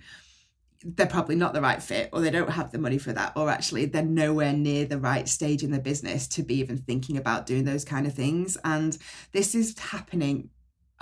they're 0.84 1.06
probably 1.06 1.36
not 1.36 1.52
the 1.52 1.60
right 1.60 1.82
fit 1.82 2.10
or 2.12 2.20
they 2.20 2.30
don't 2.30 2.50
have 2.50 2.72
the 2.72 2.78
money 2.78 2.98
for 2.98 3.12
that 3.12 3.32
or 3.36 3.48
actually 3.48 3.84
they're 3.84 4.02
nowhere 4.02 4.52
near 4.52 4.84
the 4.84 4.98
right 4.98 5.28
stage 5.28 5.62
in 5.62 5.70
the 5.70 5.78
business 5.78 6.26
to 6.26 6.42
be 6.42 6.56
even 6.56 6.76
thinking 6.76 7.16
about 7.16 7.46
doing 7.46 7.64
those 7.64 7.84
kind 7.84 8.06
of 8.06 8.14
things. 8.14 8.58
And 8.64 8.98
this 9.30 9.54
is 9.54 9.78
happening 9.78 10.50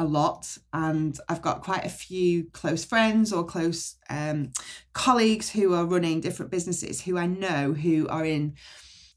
a 0.01 0.05
lot 0.05 0.57
and 0.73 1.19
i've 1.29 1.43
got 1.43 1.63
quite 1.63 1.85
a 1.85 1.91
few 1.91 2.45
close 2.53 2.85
friends 2.85 3.33
or 3.33 3.45
close 3.45 3.97
um, 4.09 4.51
colleagues 4.93 5.51
who 5.51 5.75
are 5.75 5.85
running 5.85 6.21
different 6.21 6.51
businesses 6.51 7.03
who 7.03 7.19
i 7.19 7.27
know 7.27 7.73
who 7.73 8.09
are 8.09 8.25
in 8.25 8.55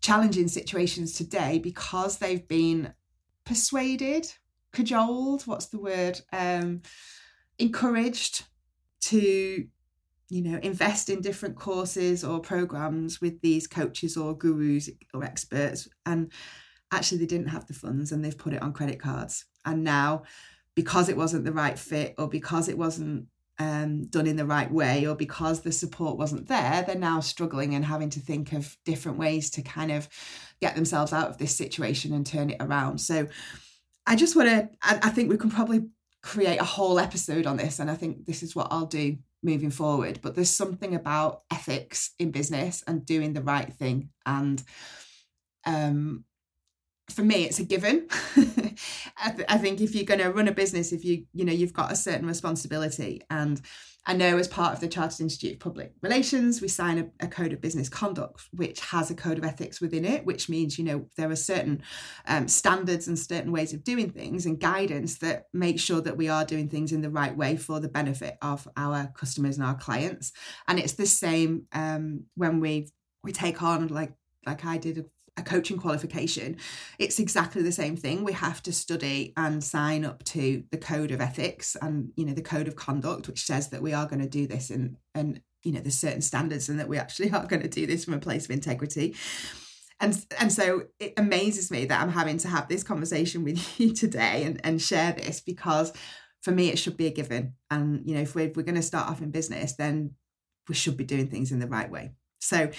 challenging 0.02 0.48
situations 0.48 1.14
today 1.14 1.58
because 1.58 2.18
they've 2.18 2.48
been 2.48 2.94
persuaded 3.46 4.32
cajoled 4.74 5.44
what's 5.44 5.68
the 5.68 5.80
word 5.80 6.20
um, 6.34 6.82
encouraged 7.58 8.46
to 9.00 9.66
you 10.34 10.42
know, 10.42 10.58
invest 10.64 11.10
in 11.10 11.22
different 11.22 11.56
courses 11.56 12.24
or 12.24 12.40
programs 12.40 13.22
with 13.22 13.40
these 13.42 13.68
coaches 13.68 14.18
or 14.18 14.36
gurus 14.36 14.90
or 15.14 15.24
experts. 15.24 15.88
And 16.08 16.32
actually, 16.92 17.20
they 17.20 17.28
didn't 17.28 17.50
have 17.50 17.68
the 17.68 17.76
funds 17.76 18.12
and 18.12 18.26
they've 18.26 18.38
put 18.38 18.54
it 18.54 18.62
on 18.64 18.74
credit 18.74 19.00
cards. 19.00 19.46
And 19.64 19.84
now, 19.84 20.24
because 20.76 21.10
it 21.10 21.18
wasn't 21.18 21.46
the 21.46 21.52
right 21.52 21.78
fit 21.78 22.16
or 22.18 22.28
because 22.28 22.68
it 22.68 22.78
wasn't 22.78 23.28
um, 23.60 24.06
done 24.06 24.28
in 24.28 24.36
the 24.36 24.46
right 24.46 24.72
way 24.72 25.06
or 25.06 25.16
because 25.16 25.62
the 25.62 25.72
support 25.72 26.18
wasn't 26.18 26.48
there, 26.48 26.84
they're 26.84 26.96
now 26.96 27.20
struggling 27.20 27.76
and 27.76 27.86
having 27.86 28.10
to 28.12 28.20
think 28.20 28.54
of 28.54 28.76
different 28.84 29.18
ways 29.18 29.50
to 29.52 29.62
kind 29.62 29.92
of 29.92 30.10
get 30.60 30.76
themselves 30.76 31.14
out 31.14 31.30
of 31.30 31.38
this 31.38 31.56
situation 31.56 32.14
and 32.14 32.26
turn 32.26 32.50
it 32.50 32.58
around. 32.60 33.00
So 33.00 33.28
I 34.08 34.16
just 34.16 34.36
want 34.36 34.50
to, 34.50 34.70
I, 34.82 35.00
I 35.04 35.10
think 35.10 35.30
we 35.30 35.38
can 35.38 35.52
probably 35.52 35.86
create 36.22 36.60
a 36.60 36.66
whole 36.66 37.00
episode 37.00 37.46
on 37.46 37.58
this. 37.58 37.80
And 37.80 37.92
I 37.92 37.96
think 37.96 38.26
this 38.26 38.42
is 38.44 38.56
what 38.56 38.68
I'll 38.72 38.86
do 38.86 39.18
moving 39.44 39.70
forward. 39.70 40.20
But 40.22 40.36
there's 40.36 40.50
something 40.50 40.96
about 40.96 41.44
ethics 41.52 42.12
in 42.18 42.32
business 42.32 42.84
and 42.88 43.06
doing 43.06 43.34
the 43.34 43.42
right 43.42 43.72
thing. 43.72 44.10
And 44.26 44.64
um, 45.66 46.24
for 47.10 47.24
me 47.24 47.44
it's 47.44 47.60
a 47.60 47.64
given. 47.64 48.08
I, 49.18 49.30
th- 49.30 49.48
I, 49.50 49.58
think 49.58 49.82
if 49.82 49.94
you're 49.94 50.06
going 50.06 50.20
to 50.20 50.32
run 50.32 50.48
a 50.48 50.54
business 50.54 50.92
if 50.92 51.06
you 51.06 51.26
you 51.34 51.46
know 51.46 51.54
you've 51.54 51.74
got 51.74 51.92
a 51.92 51.96
certain 51.96 52.26
responsibility 52.26 53.22
and 53.30 53.62
i 54.06 54.14
know 54.14 54.38
as 54.38 54.48
part 54.48 54.74
of 54.74 54.80
the 54.80 54.88
chartered 54.88 55.22
institute 55.22 55.54
of 55.54 55.60
public 55.60 55.94
relations 56.02 56.62
we 56.62 56.68
sign 56.68 56.98
a, 56.98 57.26
a, 57.26 57.28
code 57.28 57.54
of 57.54 57.62
business 57.62 57.88
conduct 57.88 58.42
which 58.52 58.80
has 58.80 59.12
a 59.12 59.16
code 59.16 59.38
of 59.38 59.44
ethics 59.44 59.80
within 59.80 60.04
it 60.04 60.26
which 60.26 60.50
means 60.50 60.78
you 60.78 60.84
know 60.84 61.06
there 61.16 61.30
are 61.30 61.36
certain 61.36 61.82
um, 62.28 62.48
standards 62.48 63.08
and 63.08 63.18
certain 63.18 63.52
ways 63.52 63.74
of 63.74 63.84
doing 63.84 64.10
things 64.10 64.46
and 64.46 64.60
guidance 64.60 65.20
that 65.20 65.48
make 65.54 65.80
sure 65.80 66.02
that 66.02 66.18
we 66.18 66.28
are 66.28 66.46
doing 66.46 66.68
things 66.68 66.92
in 66.92 67.02
the 67.02 67.10
right 67.10 67.36
way 67.38 67.56
for 67.56 67.80
the 67.80 67.90
benefit 67.90 68.38
of 68.42 68.68
our 68.76 69.08
customers 69.16 69.58
and 69.58 69.66
our 69.66 69.76
clients. 69.76 70.32
And 70.68 70.80
it's 70.80 70.94
the 70.94 71.06
same 71.06 71.64
um, 71.74 72.26
when 72.36 72.60
we 72.60 72.90
we 73.24 73.32
take 73.32 73.62
on 73.62 73.88
like 73.88 74.14
like 74.46 74.66
I 74.66 74.78
did 74.78 75.06
a 75.38 75.42
coaching 75.42 75.78
qualification, 75.78 76.58
it's 77.00 77.20
exactly 77.20 77.64
the 77.64 77.72
same 77.72 77.98
thing. 77.98 78.24
We 78.24 78.34
have 78.34 78.62
to 78.64 78.74
study 78.74 79.34
and 79.36 79.64
sign 79.64 80.06
up 80.06 80.24
to 80.26 80.64
the 80.72 80.78
code 80.78 81.12
of 81.12 81.22
ethics 81.22 81.76
and 81.82 82.12
you 82.16 82.26
know 82.26 82.34
the 82.34 82.42
code 82.42 82.68
of 82.68 82.76
conduct, 82.76 83.28
which 83.28 83.46
says 83.46 83.70
that 83.70 83.82
we 83.82 83.94
are 83.94 84.08
going 84.08 84.22
to 84.22 84.30
do 84.30 84.48
this 84.48 84.70
and 84.70 84.98
and 85.16 85.42
you 85.64 85.72
know 85.72 85.80
there's 85.80 85.98
certain 85.98 86.22
standards 86.22 86.70
and 86.70 86.80
that 86.80 86.90
we 86.90 86.98
actually 86.98 87.32
are 87.32 87.48
going 87.48 87.62
to 87.64 87.70
do 87.70 87.88
this 87.88 88.06
from 88.06 88.14
a 88.14 88.20
place 88.20 88.46
of 88.46 88.52
integrity. 88.52 89.16
And 90.00 90.26
and 90.40 90.52
so 90.52 90.84
it 91.00 91.14
amazes 91.18 91.72
me 91.72 91.86
that 91.86 92.02
I'm 92.02 92.12
having 92.12 92.38
to 92.40 92.48
have 92.48 92.68
this 92.68 92.84
conversation 92.84 93.44
with 93.44 93.80
you 93.80 93.94
today 93.94 94.44
and, 94.44 94.62
and 94.64 94.82
share 94.82 95.14
this 95.14 95.42
because 95.42 95.94
for 96.42 96.52
me 96.52 96.70
it 96.70 96.78
should 96.78 96.98
be 96.98 97.08
a 97.08 97.12
given. 97.12 97.54
And 97.72 98.08
you 98.08 98.16
know, 98.16 98.22
if 98.22 98.36
we're, 98.36 98.52
we're 98.56 98.64
going 98.64 98.76
to 98.76 98.82
start 98.82 99.10
off 99.10 99.22
in 99.22 99.32
business, 99.32 99.76
then 99.76 100.12
we 100.68 100.76
should 100.76 100.98
be 100.98 101.06
doing 101.06 101.28
things 101.28 101.52
in 101.52 101.60
the 101.60 101.68
right 101.68 101.90
way. 101.90 102.12
So 102.40 102.70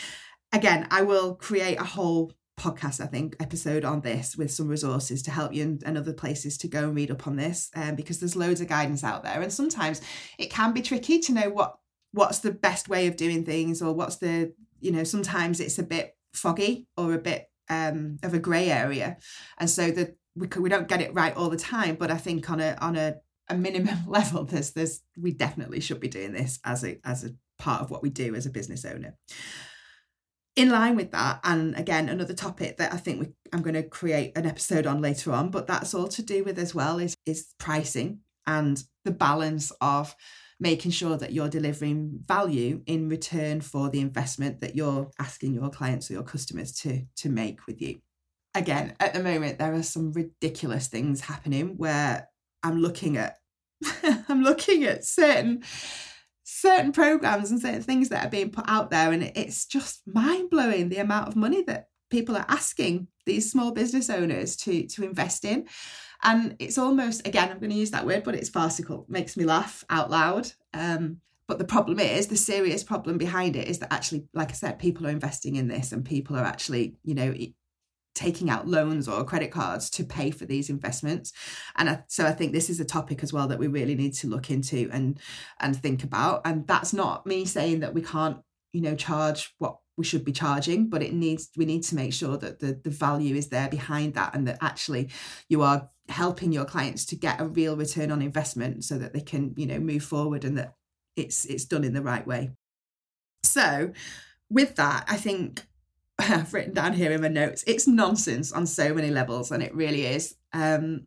again, 0.53 0.87
I 0.91 1.03
will 1.03 1.35
create 1.35 1.81
a 1.81 1.85
whole 1.85 2.33
podcast, 2.59 3.01
I 3.01 3.07
think, 3.07 3.37
episode 3.41 3.85
on 3.85 4.01
this 4.01 4.37
with 4.37 4.51
some 4.51 4.69
resources 4.69 5.23
to 5.23 5.31
help 5.31 5.53
you 5.53 5.63
and, 5.63 5.83
and 5.85 5.99
other 5.99 6.13
places 6.13 6.57
to 6.59 6.69
go 6.69 6.85
and 6.85 6.95
read 6.95 7.11
up 7.11 7.27
on 7.27 7.37
this 7.37 7.71
um, 7.75 7.95
because 7.95 8.21
there's 8.21 8.37
loads 8.37 8.61
of 8.61 8.69
guidance 8.69 9.03
out 9.03 9.23
there. 9.25 9.41
And 9.41 9.53
sometimes 9.53 10.01
it 10.39 10.51
can 10.51 10.73
be 10.73 10.83
tricky 10.83 11.19
to 11.21 11.33
know 11.33 11.51
what 11.51 11.77
what's 12.13 12.39
the 12.39 12.53
best 12.53 12.89
way 12.89 13.09
of 13.09 13.17
doing 13.17 13.45
things 13.45 13.83
or 13.83 13.93
what's 13.93 14.17
the, 14.17 14.53
you 14.79 14.93
know, 14.93 15.03
sometimes 15.03 15.59
it's 15.59 15.81
a 15.81 15.83
bit 15.83 16.17
foggy 16.33 16.87
or 16.97 17.13
a 17.13 17.19
bit 17.19 17.51
um, 17.69 18.19
of 18.23 18.35
a 18.35 18.39
grey 18.39 18.71
area. 18.71 19.17
And 19.59 19.69
so 19.69 19.91
that 19.91 20.17
we, 20.37 20.47
we 20.59 20.69
don't 20.69 20.87
get 20.87 21.01
it 21.01 21.13
right 21.13 21.35
all 21.35 21.51
the 21.51 21.57
time. 21.57 21.97
But 21.97 22.13
I 22.13 22.17
think 22.17 22.49
on 22.51 22.61
a 22.61 22.77
on 22.81 22.97
a, 22.97 23.17
a 23.49 23.57
minimum 23.57 23.99
level, 24.07 24.45
there's 24.45 24.71
there's 24.71 25.03
we 25.19 25.33
definitely 25.33 25.81
should 25.81 26.01
be 26.01 26.09
doing 26.09 26.33
this 26.33 26.61
as 26.65 26.85
a 26.85 27.01
as 27.05 27.25
a 27.25 27.31
part 27.59 27.83
of 27.83 27.91
what 27.91 28.03
we 28.03 28.11
do 28.11 28.35
as 28.35 28.47
a 28.47 28.51
business 28.51 28.85
owner 28.85 29.17
in 30.57 30.71
line 30.71 30.95
with 30.95 31.11
that, 31.13 31.41
and 31.43 31.77
again, 31.77 32.09
another 32.09 32.35
topic 32.35 32.77
that 32.77 32.93
I 32.93 32.97
think 32.97 33.21
we, 33.21 33.27
I'm 33.53 33.63
going 33.63 33.75
to 33.75 33.83
create 33.83 34.37
an 34.37 34.47
episode 34.47 34.87
on 34.87 35.01
later 35.01 35.33
on, 35.33 35.51
but 35.51 35.67
that's 35.67 35.95
all 35.95 36.09
to 36.09 36.23
do 36.23 36.45
with 36.45 36.59
as 36.59 36.75
well 36.75 36.99
is 36.99 37.17
is 37.27 37.55
pricing 37.59 38.21
and 38.47 38.83
the 39.05 39.11
balance 39.11 39.73
of 39.81 40.15
making 40.61 40.93
sure 40.93 41.17
that 41.17 41.33
you're 41.33 41.49
delivering 41.49 42.21
value 42.27 42.83
in 42.87 43.09
return 43.09 43.61
for 43.61 43.91
the 43.91 44.01
investment 44.01 44.61
that 44.61 44.77
you're 44.77 45.11
asking 45.19 45.55
your 45.55 45.71
clients 45.71 46.11
or 46.11 46.15
your 46.15 46.23
customers 46.23 46.73
to 46.73 47.03
to 47.17 47.29
make 47.29 47.67
with 47.67 47.81
you. 47.81 47.99
Again, 48.55 48.95
at 49.01 49.15
the 49.15 49.23
moment 49.23 49.59
there 49.59 49.75
are 49.75 49.83
some 49.83 50.13
ridiculous 50.13 50.87
things 50.87 51.23
happening 51.23 51.77
where 51.77 52.29
I'm 52.63 52.81
looking 52.81 53.17
at 53.17 53.39
I'm 54.29 54.43
looking 54.43 54.85
at 54.85 55.05
certain 55.05 55.65
certain 56.65 56.93
programs 56.93 57.51
and 57.51 57.61
certain 57.61 57.83
things 57.83 58.09
that 58.09 58.25
are 58.27 58.31
being 58.31 58.51
put 58.51 58.65
out 58.67 58.91
there 58.91 59.13
and 59.13 59.23
it's 59.23 59.67
just 59.67 60.01
mind 60.07 60.49
blowing 60.49 60.89
the 60.89 60.97
amount 60.97 61.29
of 61.29 61.37
money 61.37 61.63
that 61.63 61.89
people 62.11 62.37
are 62.37 62.47
asking 62.49 63.07
these 63.27 63.51
small 63.51 63.71
business 63.71 64.09
owners 64.09 64.57
to 64.57 64.87
to 64.87 65.05
invest 65.05 65.45
in. 65.45 65.69
And 66.23 66.57
it's 66.59 66.79
almost 66.79 67.27
again 67.27 67.51
i'm 67.51 67.59
going 67.59 67.71
to 67.71 67.77
use 67.85 67.91
that 67.91 68.07
word 68.07 68.25
but 68.25 68.35
it's 68.35 68.49
farcical 68.49 69.05
makes 69.09 69.37
me 69.37 69.45
laugh 69.45 69.85
out 69.91 70.11
loud. 70.11 70.51
Um, 70.73 71.19
but 71.47 71.59
the 71.59 71.73
problem 71.75 72.01
is 72.01 72.29
the 72.29 72.37
serious 72.37 72.83
problem 72.83 73.19
behind 73.19 73.57
it 73.57 73.69
is 73.69 73.79
that 73.81 73.93
actually 73.93 74.25
like 74.33 74.51
i 74.51 74.55
said 74.55 74.79
people 74.79 75.07
are 75.07 75.17
investing 75.19 75.57
in 75.57 75.69
this 75.69 75.93
and 75.93 76.05
people 76.05 76.37
are 76.37 76.45
actually 76.45 76.97
you 77.05 77.15
know 77.15 77.35
taking 78.15 78.49
out 78.49 78.69
loans 78.69 79.09
or 79.09 79.25
credit 79.25 79.51
cards 79.51 79.91
to 79.91 80.05
pay 80.05 80.31
for 80.31 80.45
these 80.45 80.71
investments. 80.71 81.33
And 81.77 82.03
so 82.09 82.27
i 82.27 82.33
think 82.33 82.53
this 82.53 82.71
is 82.71 82.81
a 82.81 82.85
topic 82.85 83.23
as 83.23 83.33
well 83.33 83.49
that 83.49 83.59
we 83.59 83.67
really 83.67 83.95
need 83.95 84.15
to 84.15 84.29
look 84.29 84.51
into 84.51 84.89
and 84.93 85.19
and 85.61 85.77
think 85.77 86.05
about. 86.05 86.43
And 86.45 86.67
that's 86.67 86.93
not 86.93 87.27
me 87.27 87.45
saying 87.45 87.81
that 87.81 87.95
we 87.95 88.03
can't 88.03 88.39
you 88.73 88.81
know 88.81 88.95
charge 88.95 89.55
what 89.59 89.79
we 89.97 90.05
should 90.05 90.25
be 90.25 90.33
charging 90.33 90.89
but 90.89 91.03
it 91.03 91.13
needs 91.13 91.51
we 91.57 91.65
need 91.65 91.85
to 91.85 91.95
make 91.95 92.13
sure 92.13 92.37
that 92.37 92.59
the 92.59 92.81
the 92.83 92.91
value 92.91 93.37
is 93.37 93.49
there 93.49 93.69
behind 93.69 94.15
that 94.15 94.35
and 94.35 94.49
that 94.49 94.59
actually 94.61 95.09
you 95.49 95.63
are 95.63 95.89
helping 96.09 96.51
your 96.51 96.65
clients 96.65 97.07
to 97.07 97.15
get 97.15 97.41
a 97.41 97.47
real 97.47 97.77
return 97.77 98.11
on 98.11 98.21
investment 98.21 98.85
so 98.85 98.99
that 98.99 99.13
they 99.13 99.21
can 99.21 99.55
you 99.57 99.67
know 99.67 99.79
move 99.79 100.03
forward 100.03 100.45
and 100.45 100.59
that 100.59 100.75
it's 101.17 101.45
it's 101.45 101.65
done 101.65 101.85
in 101.85 101.95
the 101.95 102.03
right 102.03 102.27
way. 102.27 102.51
So 103.45 103.93
with 104.51 104.77
that 104.77 105.05
i 105.09 105.17
think 105.17 105.67
I've 106.19 106.53
written 106.55 106.75
down 106.75 106.93
here 106.93 107.13
in 107.13 107.21
my 107.21 107.29
notes. 107.29 107.65
It's 107.67 107.87
nonsense 107.87 108.53
on 108.53 108.67
so 108.67 108.95
many 108.95 109.11
levels, 109.11 109.51
and 109.51 109.63
it 109.63 109.75
really 109.75 110.07
is. 110.07 110.35
Um, 110.53 111.07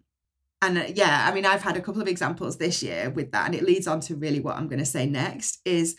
and 0.62 0.78
uh, 0.78 0.86
yeah, 0.94 1.28
I 1.30 1.34
mean, 1.34 1.46
I've 1.46 1.62
had 1.62 1.78
a 1.78 1.82
couple 1.82 2.02
of 2.02 2.08
examples 2.08 2.58
this 2.58 2.82
year 2.82 3.10
with 3.10 3.32
that, 3.32 3.46
and 3.46 3.56
it 3.56 3.64
leads 3.64 3.88
on 3.88 4.00
to 4.02 4.16
really 4.16 4.40
what 4.40 4.56
I'm 4.56 4.68
going 4.68 4.80
to 4.80 4.86
say 4.86 5.06
next 5.06 5.60
is 5.66 5.96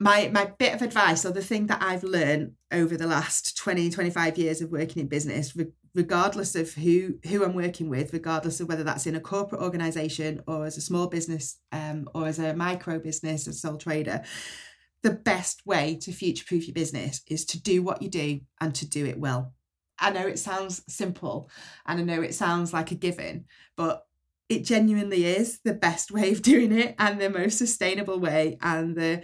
my 0.00 0.30
my 0.32 0.46
bit 0.58 0.74
of 0.74 0.82
advice 0.82 1.24
or 1.24 1.32
the 1.32 1.42
thing 1.42 1.66
that 1.66 1.82
I've 1.82 2.04
learned 2.04 2.52
over 2.72 2.96
the 2.96 3.06
last 3.06 3.56
20 3.56 3.90
25 3.90 4.38
years 4.38 4.60
of 4.60 4.70
working 4.70 5.02
in 5.02 5.08
business 5.08 5.56
regardless 5.94 6.54
of 6.54 6.72
who 6.74 7.18
who 7.28 7.44
I'm 7.44 7.54
working 7.54 7.88
with 7.88 8.12
regardless 8.12 8.60
of 8.60 8.68
whether 8.68 8.84
that's 8.84 9.06
in 9.06 9.16
a 9.16 9.20
corporate 9.20 9.62
organization 9.62 10.42
or 10.46 10.66
as 10.66 10.76
a 10.76 10.82
small 10.82 11.08
business 11.08 11.56
um, 11.72 12.08
or 12.14 12.26
as 12.26 12.38
a 12.38 12.54
micro 12.54 12.98
business 12.98 13.46
a 13.46 13.52
sole 13.52 13.76
trader 13.76 14.22
the 15.02 15.10
best 15.12 15.64
way 15.64 15.98
to 16.02 16.12
future 16.12 16.44
proof 16.46 16.66
your 16.66 16.74
business 16.74 17.22
is 17.28 17.44
to 17.46 17.60
do 17.60 17.82
what 17.82 18.02
you 18.02 18.08
do 18.08 18.40
and 18.60 18.74
to 18.74 18.86
do 18.86 19.06
it 19.06 19.18
well. 19.18 19.52
I 19.98 20.10
know 20.10 20.26
it 20.26 20.38
sounds 20.38 20.82
simple 20.88 21.50
and 21.86 22.00
I 22.00 22.02
know 22.04 22.22
it 22.22 22.34
sounds 22.34 22.72
like 22.72 22.90
a 22.90 22.96
given, 22.96 23.46
but 23.76 24.04
it 24.48 24.64
genuinely 24.64 25.24
is 25.24 25.60
the 25.64 25.74
best 25.74 26.10
way 26.12 26.32
of 26.32 26.42
doing 26.42 26.72
it 26.72 26.94
and 26.98 27.20
the 27.20 27.30
most 27.30 27.58
sustainable 27.58 28.18
way. 28.18 28.58
And 28.60 28.96
the, 28.96 29.22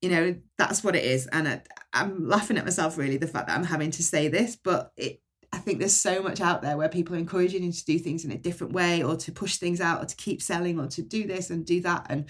you 0.00 0.10
know, 0.10 0.36
that's 0.58 0.82
what 0.82 0.96
it 0.96 1.04
is. 1.04 1.26
And 1.28 1.48
I, 1.48 1.62
I'm 1.92 2.28
laughing 2.28 2.58
at 2.58 2.64
myself 2.64 2.96
really, 2.96 3.16
the 3.16 3.26
fact 3.26 3.48
that 3.48 3.56
I'm 3.56 3.64
having 3.64 3.90
to 3.92 4.02
say 4.02 4.28
this, 4.28 4.56
but 4.56 4.92
it, 4.96 5.20
I 5.52 5.58
think 5.58 5.78
there's 5.78 5.96
so 5.96 6.22
much 6.22 6.40
out 6.40 6.62
there 6.62 6.76
where 6.76 6.88
people 6.88 7.16
are 7.16 7.18
encouraging 7.18 7.64
you 7.64 7.72
to 7.72 7.84
do 7.84 7.98
things 7.98 8.24
in 8.24 8.30
a 8.30 8.38
different 8.38 8.72
way 8.72 9.02
or 9.02 9.16
to 9.16 9.32
push 9.32 9.56
things 9.56 9.80
out 9.80 10.02
or 10.02 10.06
to 10.06 10.16
keep 10.16 10.40
selling 10.40 10.78
or 10.78 10.86
to 10.88 11.02
do 11.02 11.26
this 11.26 11.50
and 11.50 11.66
do 11.66 11.80
that. 11.80 12.06
And 12.08 12.26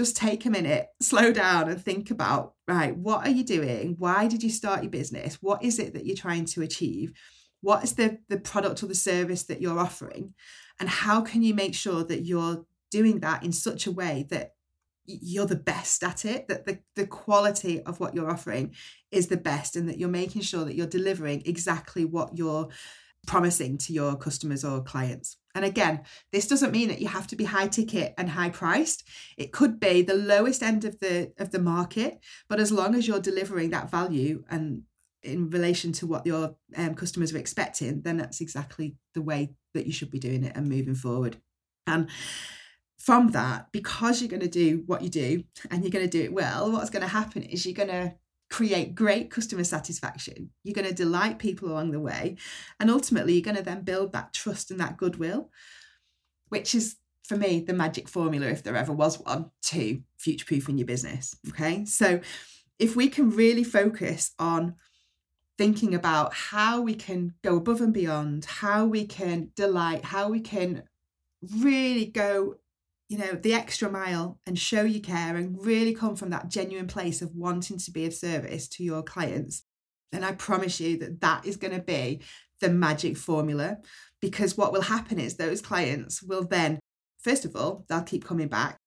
just 0.00 0.16
take 0.16 0.46
a 0.46 0.50
minute, 0.50 0.88
slow 1.00 1.30
down 1.30 1.68
and 1.68 1.78
think 1.78 2.10
about 2.10 2.54
right, 2.66 2.96
what 2.96 3.26
are 3.26 3.30
you 3.30 3.44
doing? 3.44 3.96
Why 3.98 4.28
did 4.28 4.42
you 4.42 4.48
start 4.48 4.82
your 4.82 4.90
business? 4.90 5.34
What 5.42 5.62
is 5.62 5.78
it 5.78 5.92
that 5.92 6.06
you're 6.06 6.16
trying 6.16 6.46
to 6.46 6.62
achieve? 6.62 7.12
What 7.60 7.84
is 7.84 7.96
the, 7.96 8.18
the 8.30 8.38
product 8.38 8.82
or 8.82 8.86
the 8.86 8.94
service 8.94 9.42
that 9.42 9.60
you're 9.60 9.78
offering? 9.78 10.32
And 10.78 10.88
how 10.88 11.20
can 11.20 11.42
you 11.42 11.52
make 11.52 11.74
sure 11.74 12.02
that 12.04 12.24
you're 12.24 12.64
doing 12.90 13.20
that 13.20 13.42
in 13.42 13.52
such 13.52 13.86
a 13.86 13.90
way 13.90 14.26
that 14.30 14.54
you're 15.04 15.44
the 15.44 15.54
best 15.54 16.02
at 16.02 16.24
it, 16.24 16.48
that 16.48 16.64
the, 16.64 16.78
the 16.96 17.06
quality 17.06 17.82
of 17.82 18.00
what 18.00 18.14
you're 18.14 18.30
offering 18.30 18.74
is 19.10 19.26
the 19.26 19.36
best, 19.36 19.76
and 19.76 19.86
that 19.86 19.98
you're 19.98 20.08
making 20.08 20.40
sure 20.40 20.64
that 20.64 20.76
you're 20.76 20.86
delivering 20.86 21.42
exactly 21.44 22.06
what 22.06 22.38
you're 22.38 22.70
promising 23.26 23.76
to 23.76 23.92
your 23.92 24.16
customers 24.16 24.64
or 24.64 24.82
clients. 24.82 25.36
And 25.54 25.64
again, 25.64 26.02
this 26.32 26.46
doesn't 26.46 26.72
mean 26.72 26.88
that 26.88 27.00
you 27.00 27.08
have 27.08 27.26
to 27.28 27.36
be 27.36 27.44
high 27.44 27.68
ticket 27.68 28.14
and 28.16 28.30
high 28.30 28.50
priced. 28.50 29.06
It 29.36 29.52
could 29.52 29.80
be 29.80 30.02
the 30.02 30.14
lowest 30.14 30.62
end 30.62 30.84
of 30.84 31.00
the 31.00 31.32
of 31.38 31.50
the 31.50 31.58
market, 31.58 32.20
but 32.48 32.60
as 32.60 32.70
long 32.70 32.94
as 32.94 33.08
you're 33.08 33.20
delivering 33.20 33.70
that 33.70 33.90
value 33.90 34.44
and 34.48 34.82
in 35.22 35.50
relation 35.50 35.92
to 35.92 36.06
what 36.06 36.26
your 36.26 36.56
um, 36.76 36.94
customers 36.94 37.34
are 37.34 37.38
expecting, 37.38 38.02
then 38.02 38.16
that's 38.16 38.40
exactly 38.40 38.96
the 39.14 39.22
way 39.22 39.54
that 39.74 39.86
you 39.86 39.92
should 39.92 40.10
be 40.10 40.18
doing 40.18 40.44
it 40.44 40.56
and 40.56 40.68
moving 40.68 40.94
forward. 40.94 41.36
And 41.86 42.08
from 42.98 43.32
that, 43.32 43.68
because 43.72 44.20
you're 44.20 44.30
going 44.30 44.40
to 44.40 44.48
do 44.48 44.82
what 44.86 45.02
you 45.02 45.08
do 45.08 45.44
and 45.70 45.82
you're 45.82 45.90
going 45.90 46.08
to 46.08 46.18
do 46.18 46.24
it 46.24 46.32
well, 46.32 46.70
what's 46.70 46.90
going 46.90 47.02
to 47.02 47.08
happen 47.08 47.42
is 47.42 47.66
you're 47.66 47.74
going 47.74 47.88
to 47.88 48.14
create 48.50 48.96
great 48.96 49.30
customer 49.30 49.64
satisfaction. 49.64 50.50
You're 50.64 50.74
going 50.74 50.88
to 50.88 50.94
delight 50.94 51.38
people 51.38 51.68
along 51.68 51.92
the 51.92 52.00
way. 52.00 52.36
And 52.80 52.90
ultimately, 52.90 53.34
you're 53.34 53.42
going 53.42 53.56
to 53.56 53.62
then 53.62 53.82
build 53.82 54.12
that 54.12 54.32
trust 54.32 54.70
and 54.70 54.80
that 54.80 54.96
goodwill, 54.96 55.50
which 56.48 56.74
is, 56.74 56.96
for 57.24 57.36
me, 57.36 57.60
the 57.60 57.72
magic 57.72 58.08
formula, 58.08 58.46
if 58.46 58.62
there 58.62 58.76
ever 58.76 58.92
was 58.92 59.20
one, 59.20 59.50
to 59.62 60.02
future 60.18 60.44
proofing 60.44 60.78
your 60.78 60.86
business. 60.86 61.36
Okay. 61.48 61.84
So 61.84 62.20
if 62.78 62.96
we 62.96 63.08
can 63.08 63.30
really 63.30 63.64
focus 63.64 64.32
on 64.38 64.74
thinking 65.56 65.94
about 65.94 66.34
how 66.34 66.80
we 66.80 66.94
can 66.94 67.34
go 67.44 67.56
above 67.56 67.80
and 67.80 67.92
beyond, 67.92 68.46
how 68.46 68.86
we 68.86 69.06
can 69.06 69.50
delight, 69.54 70.04
how 70.04 70.28
we 70.28 70.40
can 70.40 70.82
really 71.58 72.06
go 72.06 72.56
you 73.10 73.18
know 73.18 73.32
the 73.32 73.52
extra 73.52 73.90
mile 73.90 74.38
and 74.46 74.56
show 74.56 74.82
you 74.82 75.00
care 75.00 75.36
and 75.36 75.58
really 75.66 75.92
come 75.92 76.14
from 76.14 76.30
that 76.30 76.48
genuine 76.48 76.86
place 76.86 77.20
of 77.20 77.34
wanting 77.34 77.76
to 77.76 77.90
be 77.90 78.06
of 78.06 78.14
service 78.14 78.68
to 78.68 78.84
your 78.84 79.02
clients. 79.02 79.64
Then 80.12 80.24
i 80.24 80.32
promise 80.32 80.80
you 80.80 80.96
that 80.98 81.20
that 81.20 81.44
is 81.44 81.56
going 81.56 81.74
to 81.74 81.82
be 81.82 82.20
the 82.60 82.70
magic 82.70 83.16
formula 83.16 83.78
because 84.20 84.56
what 84.56 84.72
will 84.72 84.82
happen 84.82 85.18
is 85.18 85.36
those 85.36 85.60
clients 85.60 86.22
will 86.22 86.44
then 86.44 86.78
first 87.18 87.44
of 87.44 87.56
all 87.56 87.84
they'll 87.88 88.02
keep 88.02 88.24
coming 88.24 88.48
back 88.48 88.78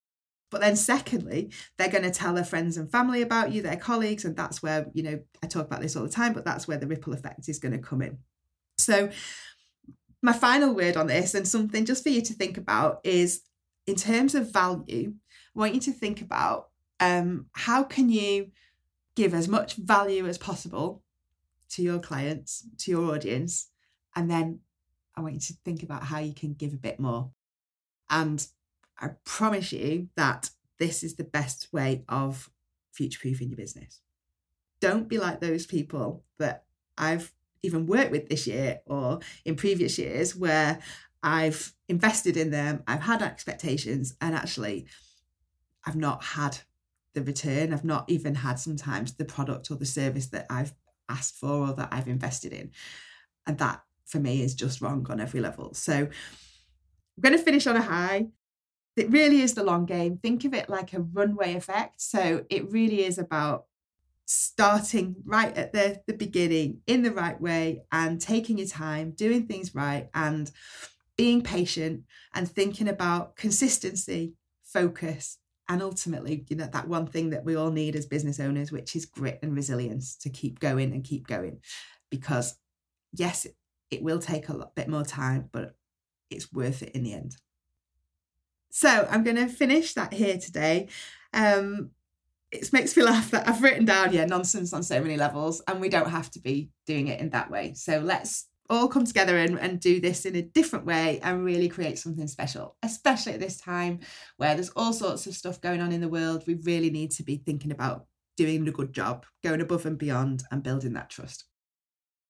but 0.51 0.61
then 0.61 0.75
secondly 0.75 1.51
they're 1.77 1.89
going 1.89 2.03
to 2.03 2.11
tell 2.11 2.33
their 2.33 2.43
friends 2.43 2.77
and 2.77 2.91
family 2.91 3.21
about 3.21 3.51
you 3.51 3.61
their 3.61 3.77
colleagues 3.77 4.23
and 4.25 4.37
that's 4.37 4.61
where 4.61 4.85
you 4.93 5.03
know 5.03 5.19
i 5.43 5.47
talk 5.47 5.65
about 5.65 5.81
this 5.81 5.95
all 5.95 6.03
the 6.03 6.09
time 6.09 6.33
but 6.33 6.45
that's 6.45 6.67
where 6.67 6.77
the 6.77 6.87
ripple 6.87 7.13
effect 7.13 7.49
is 7.49 7.59
going 7.59 7.73
to 7.73 7.77
come 7.77 8.01
in. 8.01 8.17
So 8.77 9.09
my 10.21 10.33
final 10.33 10.73
word 10.73 10.95
on 10.95 11.07
this 11.07 11.33
and 11.33 11.47
something 11.47 11.85
just 11.85 12.03
for 12.03 12.09
you 12.09 12.21
to 12.21 12.33
think 12.33 12.57
about 12.57 12.99
is 13.03 13.41
in 13.85 13.95
terms 13.95 14.35
of 14.35 14.51
value, 14.51 15.13
I 15.55 15.59
want 15.59 15.73
you 15.73 15.81
to 15.81 15.91
think 15.91 16.21
about 16.21 16.69
um, 16.99 17.47
how 17.53 17.83
can 17.83 18.09
you 18.09 18.51
give 19.15 19.33
as 19.33 19.47
much 19.47 19.75
value 19.75 20.25
as 20.25 20.37
possible 20.37 21.03
to 21.69 21.81
your 21.81 21.99
clients, 21.99 22.65
to 22.79 22.91
your 22.91 23.13
audience, 23.13 23.69
and 24.15 24.29
then 24.29 24.59
I 25.15 25.21
want 25.21 25.35
you 25.35 25.39
to 25.41 25.53
think 25.65 25.83
about 25.83 26.03
how 26.03 26.19
you 26.19 26.33
can 26.33 26.53
give 26.53 26.73
a 26.73 26.77
bit 26.77 26.99
more. 26.99 27.31
And 28.09 28.45
I 28.99 29.09
promise 29.25 29.71
you 29.71 30.09
that 30.15 30.49
this 30.79 31.03
is 31.03 31.15
the 31.15 31.23
best 31.23 31.71
way 31.71 32.03
of 32.09 32.49
future 32.91 33.19
proofing 33.19 33.49
your 33.49 33.57
business. 33.57 34.01
Don't 34.79 35.07
be 35.07 35.17
like 35.17 35.39
those 35.39 35.65
people 35.65 36.23
that 36.39 36.65
I've 36.97 37.31
even 37.63 37.87
worked 37.87 38.11
with 38.11 38.29
this 38.29 38.45
year 38.45 38.81
or 38.85 39.19
in 39.45 39.55
previous 39.55 39.97
years 39.97 40.35
where 40.35 40.79
I've 41.23 41.73
invested 41.87 42.37
in 42.37 42.51
them, 42.51 42.83
I've 42.85 43.01
had 43.01 43.21
expectations, 43.21 44.15
and 44.21 44.35
actually, 44.35 44.87
I've 45.85 45.95
not 45.95 46.23
had 46.23 46.59
the 47.13 47.23
return. 47.23 47.73
I've 47.73 47.85
not 47.85 48.05
even 48.09 48.35
had 48.35 48.59
sometimes 48.59 49.13
the 49.13 49.25
product 49.25 49.71
or 49.71 49.75
the 49.75 49.85
service 49.85 50.27
that 50.27 50.45
I've 50.49 50.73
asked 51.09 51.35
for 51.35 51.69
or 51.69 51.73
that 51.73 51.89
I've 51.91 52.07
invested 52.07 52.53
in. 52.53 52.71
And 53.45 53.57
that 53.59 53.83
for 54.05 54.19
me 54.19 54.41
is 54.41 54.55
just 54.55 54.81
wrong 54.81 55.05
on 55.09 55.19
every 55.19 55.39
level. 55.39 55.73
So 55.73 55.93
I'm 55.93 57.21
going 57.21 57.37
to 57.37 57.43
finish 57.43 57.67
on 57.67 57.75
a 57.75 57.81
high. 57.81 58.27
It 58.95 59.11
really 59.11 59.41
is 59.41 59.53
the 59.53 59.63
long 59.63 59.85
game. 59.85 60.17
Think 60.17 60.45
of 60.45 60.53
it 60.53 60.69
like 60.69 60.93
a 60.93 61.01
runway 61.01 61.55
effect. 61.55 62.01
So 62.01 62.45
it 62.49 62.71
really 62.71 63.03
is 63.05 63.17
about 63.17 63.65
starting 64.25 65.15
right 65.25 65.55
at 65.57 65.73
the, 65.73 66.01
the 66.07 66.13
beginning 66.13 66.81
in 66.87 67.03
the 67.03 67.11
right 67.11 67.39
way 67.39 67.83
and 67.91 68.21
taking 68.21 68.57
your 68.57 68.67
time, 68.67 69.11
doing 69.11 69.47
things 69.47 69.75
right 69.75 70.09
and 70.13 70.51
being 71.17 71.41
patient 71.41 72.03
and 72.33 72.49
thinking 72.49 72.87
about 72.87 73.35
consistency, 73.35 74.33
focus, 74.63 75.37
and 75.69 75.81
ultimately, 75.81 76.45
you 76.49 76.55
know, 76.55 76.69
that 76.71 76.87
one 76.87 77.07
thing 77.07 77.29
that 77.29 77.45
we 77.45 77.55
all 77.55 77.71
need 77.71 77.95
as 77.95 78.05
business 78.05 78.39
owners, 78.39 78.71
which 78.71 78.95
is 78.95 79.05
grit 79.05 79.39
and 79.41 79.55
resilience 79.55 80.15
to 80.17 80.29
keep 80.29 80.59
going 80.59 80.91
and 80.91 81.03
keep 81.03 81.27
going. 81.27 81.59
Because 82.09 82.55
yes, 83.13 83.47
it 83.89 84.03
will 84.03 84.19
take 84.19 84.49
a 84.49 84.69
bit 84.75 84.87
more 84.87 85.03
time, 85.05 85.49
but 85.51 85.75
it's 86.29 86.51
worth 86.51 86.81
it 86.81 86.91
in 86.91 87.03
the 87.03 87.13
end. 87.13 87.37
So 88.69 89.07
I'm 89.09 89.23
going 89.23 89.37
to 89.37 89.47
finish 89.47 89.93
that 89.93 90.13
here 90.13 90.37
today. 90.37 90.87
Um, 91.31 91.91
it 92.51 92.73
makes 92.73 92.97
me 92.97 93.03
laugh 93.03 93.31
that 93.31 93.47
I've 93.47 93.61
written 93.61 93.85
down, 93.85 94.13
yeah, 94.13 94.25
nonsense 94.25 94.73
on 94.73 94.83
so 94.83 94.99
many 94.99 95.15
levels, 95.15 95.61
and 95.67 95.79
we 95.79 95.89
don't 95.89 96.09
have 96.09 96.29
to 96.31 96.39
be 96.39 96.71
doing 96.85 97.07
it 97.07 97.19
in 97.19 97.29
that 97.29 97.51
way. 97.51 97.73
So 97.75 97.99
let's 97.99 98.47
all 98.69 98.87
come 98.87 99.05
together 99.05 99.37
and, 99.37 99.59
and 99.59 99.79
do 99.79 99.99
this 99.99 100.25
in 100.25 100.35
a 100.35 100.41
different 100.41 100.85
way 100.85 101.19
and 101.21 101.43
really 101.43 101.67
create 101.67 101.99
something 101.99 102.27
special, 102.27 102.75
especially 102.83 103.33
at 103.33 103.39
this 103.39 103.57
time 103.57 103.99
where 104.37 104.55
there's 104.55 104.69
all 104.69 104.93
sorts 104.93 105.27
of 105.27 105.35
stuff 105.35 105.61
going 105.61 105.81
on 105.81 105.91
in 105.91 106.01
the 106.01 106.07
world. 106.07 106.43
We 106.47 106.55
really 106.55 106.89
need 106.89 107.11
to 107.11 107.23
be 107.23 107.37
thinking 107.37 107.71
about 107.71 108.05
doing 108.37 108.67
a 108.67 108.71
good 108.71 108.93
job, 108.93 109.25
going 109.43 109.61
above 109.61 109.85
and 109.85 109.97
beyond, 109.97 110.43
and 110.51 110.63
building 110.63 110.93
that 110.93 111.09
trust. 111.09 111.45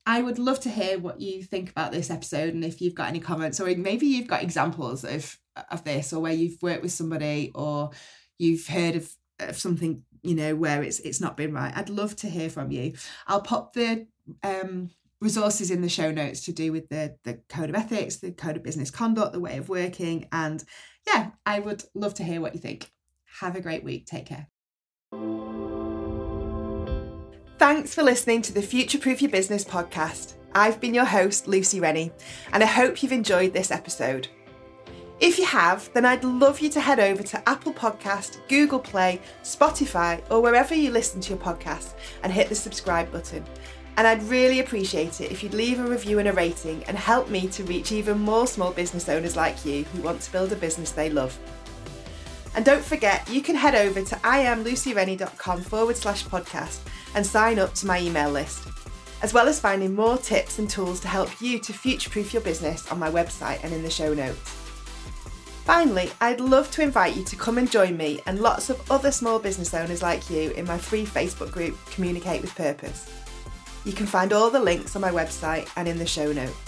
I 0.06 0.22
would 0.22 0.40
love 0.40 0.60
to 0.62 0.70
hear 0.70 1.00
what 1.00 1.22
you 1.22 1.44
think 1.44 1.70
about 1.70 1.92
this 1.92 2.10
episode 2.10 2.54
and 2.54 2.66
if 2.66 2.82
you've 2.82 2.96
got 2.96 3.08
any 3.08 3.22
comments 3.22 3.62
or 3.62 3.74
maybe 3.78 4.06
you've 4.06 4.28
got 4.28 4.44
examples 4.44 5.06
of 5.06 5.38
of 5.72 5.84
this 5.84 6.12
or 6.12 6.22
where 6.22 6.34
you've 6.34 6.62
worked 6.62 6.84
with 6.84 6.92
somebody 6.92 7.52
or 7.56 7.92
you've 8.38 8.68
heard 8.68 8.96
of, 8.96 9.16
of 9.40 9.58
something 9.58 10.04
you 10.22 10.36
know 10.36 10.56
where 10.56 10.84
it's 10.84 11.00
it's 11.00 11.22
not 11.22 11.38
been 11.38 11.54
right. 11.54 11.76
I'd 11.76 11.90
love 11.90 12.16
to 12.18 12.30
hear 12.30 12.50
from 12.50 12.72
you. 12.72 12.94
I'll 13.28 13.42
pop 13.42 13.74
the 13.74 14.08
um 14.44 14.90
resources 15.24 15.72
in 15.72 15.82
the 15.82 15.90
show 15.90 16.12
notes 16.12 16.42
to 16.42 16.52
do 16.52 16.72
with 16.72 16.90
the, 16.90 17.16
the 17.24 17.40
code 17.50 17.70
of 17.70 17.76
ethics, 17.76 18.18
the 18.18 18.32
code 18.32 18.58
of 18.58 18.64
business 18.64 18.92
conduct, 18.92 19.34
the 19.34 19.40
way 19.40 19.58
of 19.58 19.70
working. 19.70 20.28
And 20.32 20.64
yeah, 21.08 21.32
I 21.46 21.60
would 21.60 21.86
love 21.96 22.14
to 22.16 22.24
hear 22.24 22.42
what 22.42 22.54
you 22.54 22.60
think. 22.60 22.92
Have 23.40 23.56
a 23.56 23.62
great 23.62 23.84
week. 23.84 24.06
Take 24.06 24.28
care. 24.28 24.50
Thanks 27.58 27.96
for 27.96 28.04
listening 28.04 28.42
to 28.44 28.54
the 28.54 28.62
Future 28.62 29.00
Proof 29.00 29.22
Your 29.22 29.32
Business 29.32 29.64
podcast. 29.64 30.34
I've 30.54 30.80
been 30.80 30.94
your 30.94 31.06
host, 31.06 31.48
Lucy 31.48 31.80
Rennie, 31.80 32.12
and 32.52 32.62
I 32.62 32.68
hope 32.68 33.02
you've 33.02 33.12
enjoyed 33.12 33.54
this 33.54 33.72
episode. 33.72 34.28
If 35.20 35.40
you 35.40 35.46
have, 35.46 35.90
then 35.94 36.06
I'd 36.06 36.26
love 36.26 36.60
you 36.60 36.70
to 36.72 36.82
head 36.82 37.00
over 37.00 37.24
to 37.24 37.50
Apple 37.50 37.74
Podcast, 37.74 38.38
Google 38.50 38.80
Play, 38.80 39.22
Spotify, 39.44 40.22
or 40.30 40.42
wherever 40.42 40.76
you 40.76 40.92
listen 40.92 41.22
to 41.22 41.30
your 41.30 41.40
podcast 41.40 41.94
and 42.24 42.34
hit 42.34 42.50
the 42.50 42.56
subscribe 42.56 43.12
button 43.12 43.46
and 43.98 44.08
I'd 44.08 44.24
really 44.24 44.60
appreciate 44.60 45.22
it 45.22 45.32
if 45.32 45.44
you'd 45.44 45.54
leave 45.54 45.80
a 45.80 45.88
review 45.88 46.20
and 46.20 46.28
a 46.28 46.34
rating 46.34 46.84
and 46.86 46.98
help 46.98 47.30
me 47.30 47.48
to 47.50 47.64
reach 47.64 47.92
even 47.92 48.20
more 48.20 48.48
small 48.48 48.72
business 48.72 49.08
owners 49.08 49.36
like 49.36 49.64
you 49.66 49.84
who 49.86 50.02
want 50.02 50.22
to 50.22 50.32
build 50.32 50.52
a 50.52 50.56
business 50.56 50.92
they 50.92 51.10
love. 51.10 51.38
And 52.56 52.66
don't 52.66 52.84
forget, 52.84 53.28
you 53.30 53.42
can 53.42 53.56
head 53.56 53.76
over 53.76 54.02
to 54.04 54.16
iamlucyrennie.com 54.16 55.62
forward 55.62 55.96
slash 55.96 56.26
podcast 56.26 56.80
and 57.16 57.26
sign 57.26 57.60
up 57.60 57.74
to 57.76 57.88
my 57.88 58.00
email 58.00 58.30
list, 58.30 58.68
as 59.22 59.34
well 59.34 59.48
as 59.48 59.60
finding 59.60 59.96
more 59.96 60.18
tips 60.18 60.60
and 60.60 60.70
tools 60.70 61.00
to 61.02 61.08
help 61.08 61.42
you 61.42 61.60
to 61.60 61.74
future 61.74 62.10
proof 62.10 62.34
your 62.34 62.42
business 62.44 62.92
on 62.92 63.00
my 63.00 63.10
website 63.10 63.64
and 63.64 63.74
in 63.74 63.84
the 63.84 63.90
show 63.90 64.14
notes. 64.14 64.60
Finally, 65.66 66.12
I'd 66.20 66.42
love 66.42 66.70
to 66.72 66.82
invite 66.82 67.16
you 67.16 67.24
to 67.24 67.36
come 67.38 67.58
and 67.58 67.72
join 67.72 67.96
me 67.96 68.22
and 68.26 68.42
lots 68.42 68.70
of 68.70 68.92
other 68.92 69.12
small 69.12 69.40
business 69.40 69.74
owners 69.74 70.02
like 70.02 70.30
you 70.30 70.52
in 70.52 70.66
my 70.66 70.78
free 70.78 71.06
Facebook 71.06 71.52
group, 71.52 71.78
Communicate 71.90 72.42
with 72.42 72.54
Purpose. 72.54 73.23
You 73.86 73.92
can 73.92 74.06
find 74.06 74.32
all 74.32 74.50
the 74.50 74.60
links 74.60 74.96
on 74.96 75.02
my 75.02 75.12
website 75.12 75.70
and 75.76 75.88
in 75.88 75.98
the 75.98 76.06
show 76.06 76.32
notes. 76.32 76.63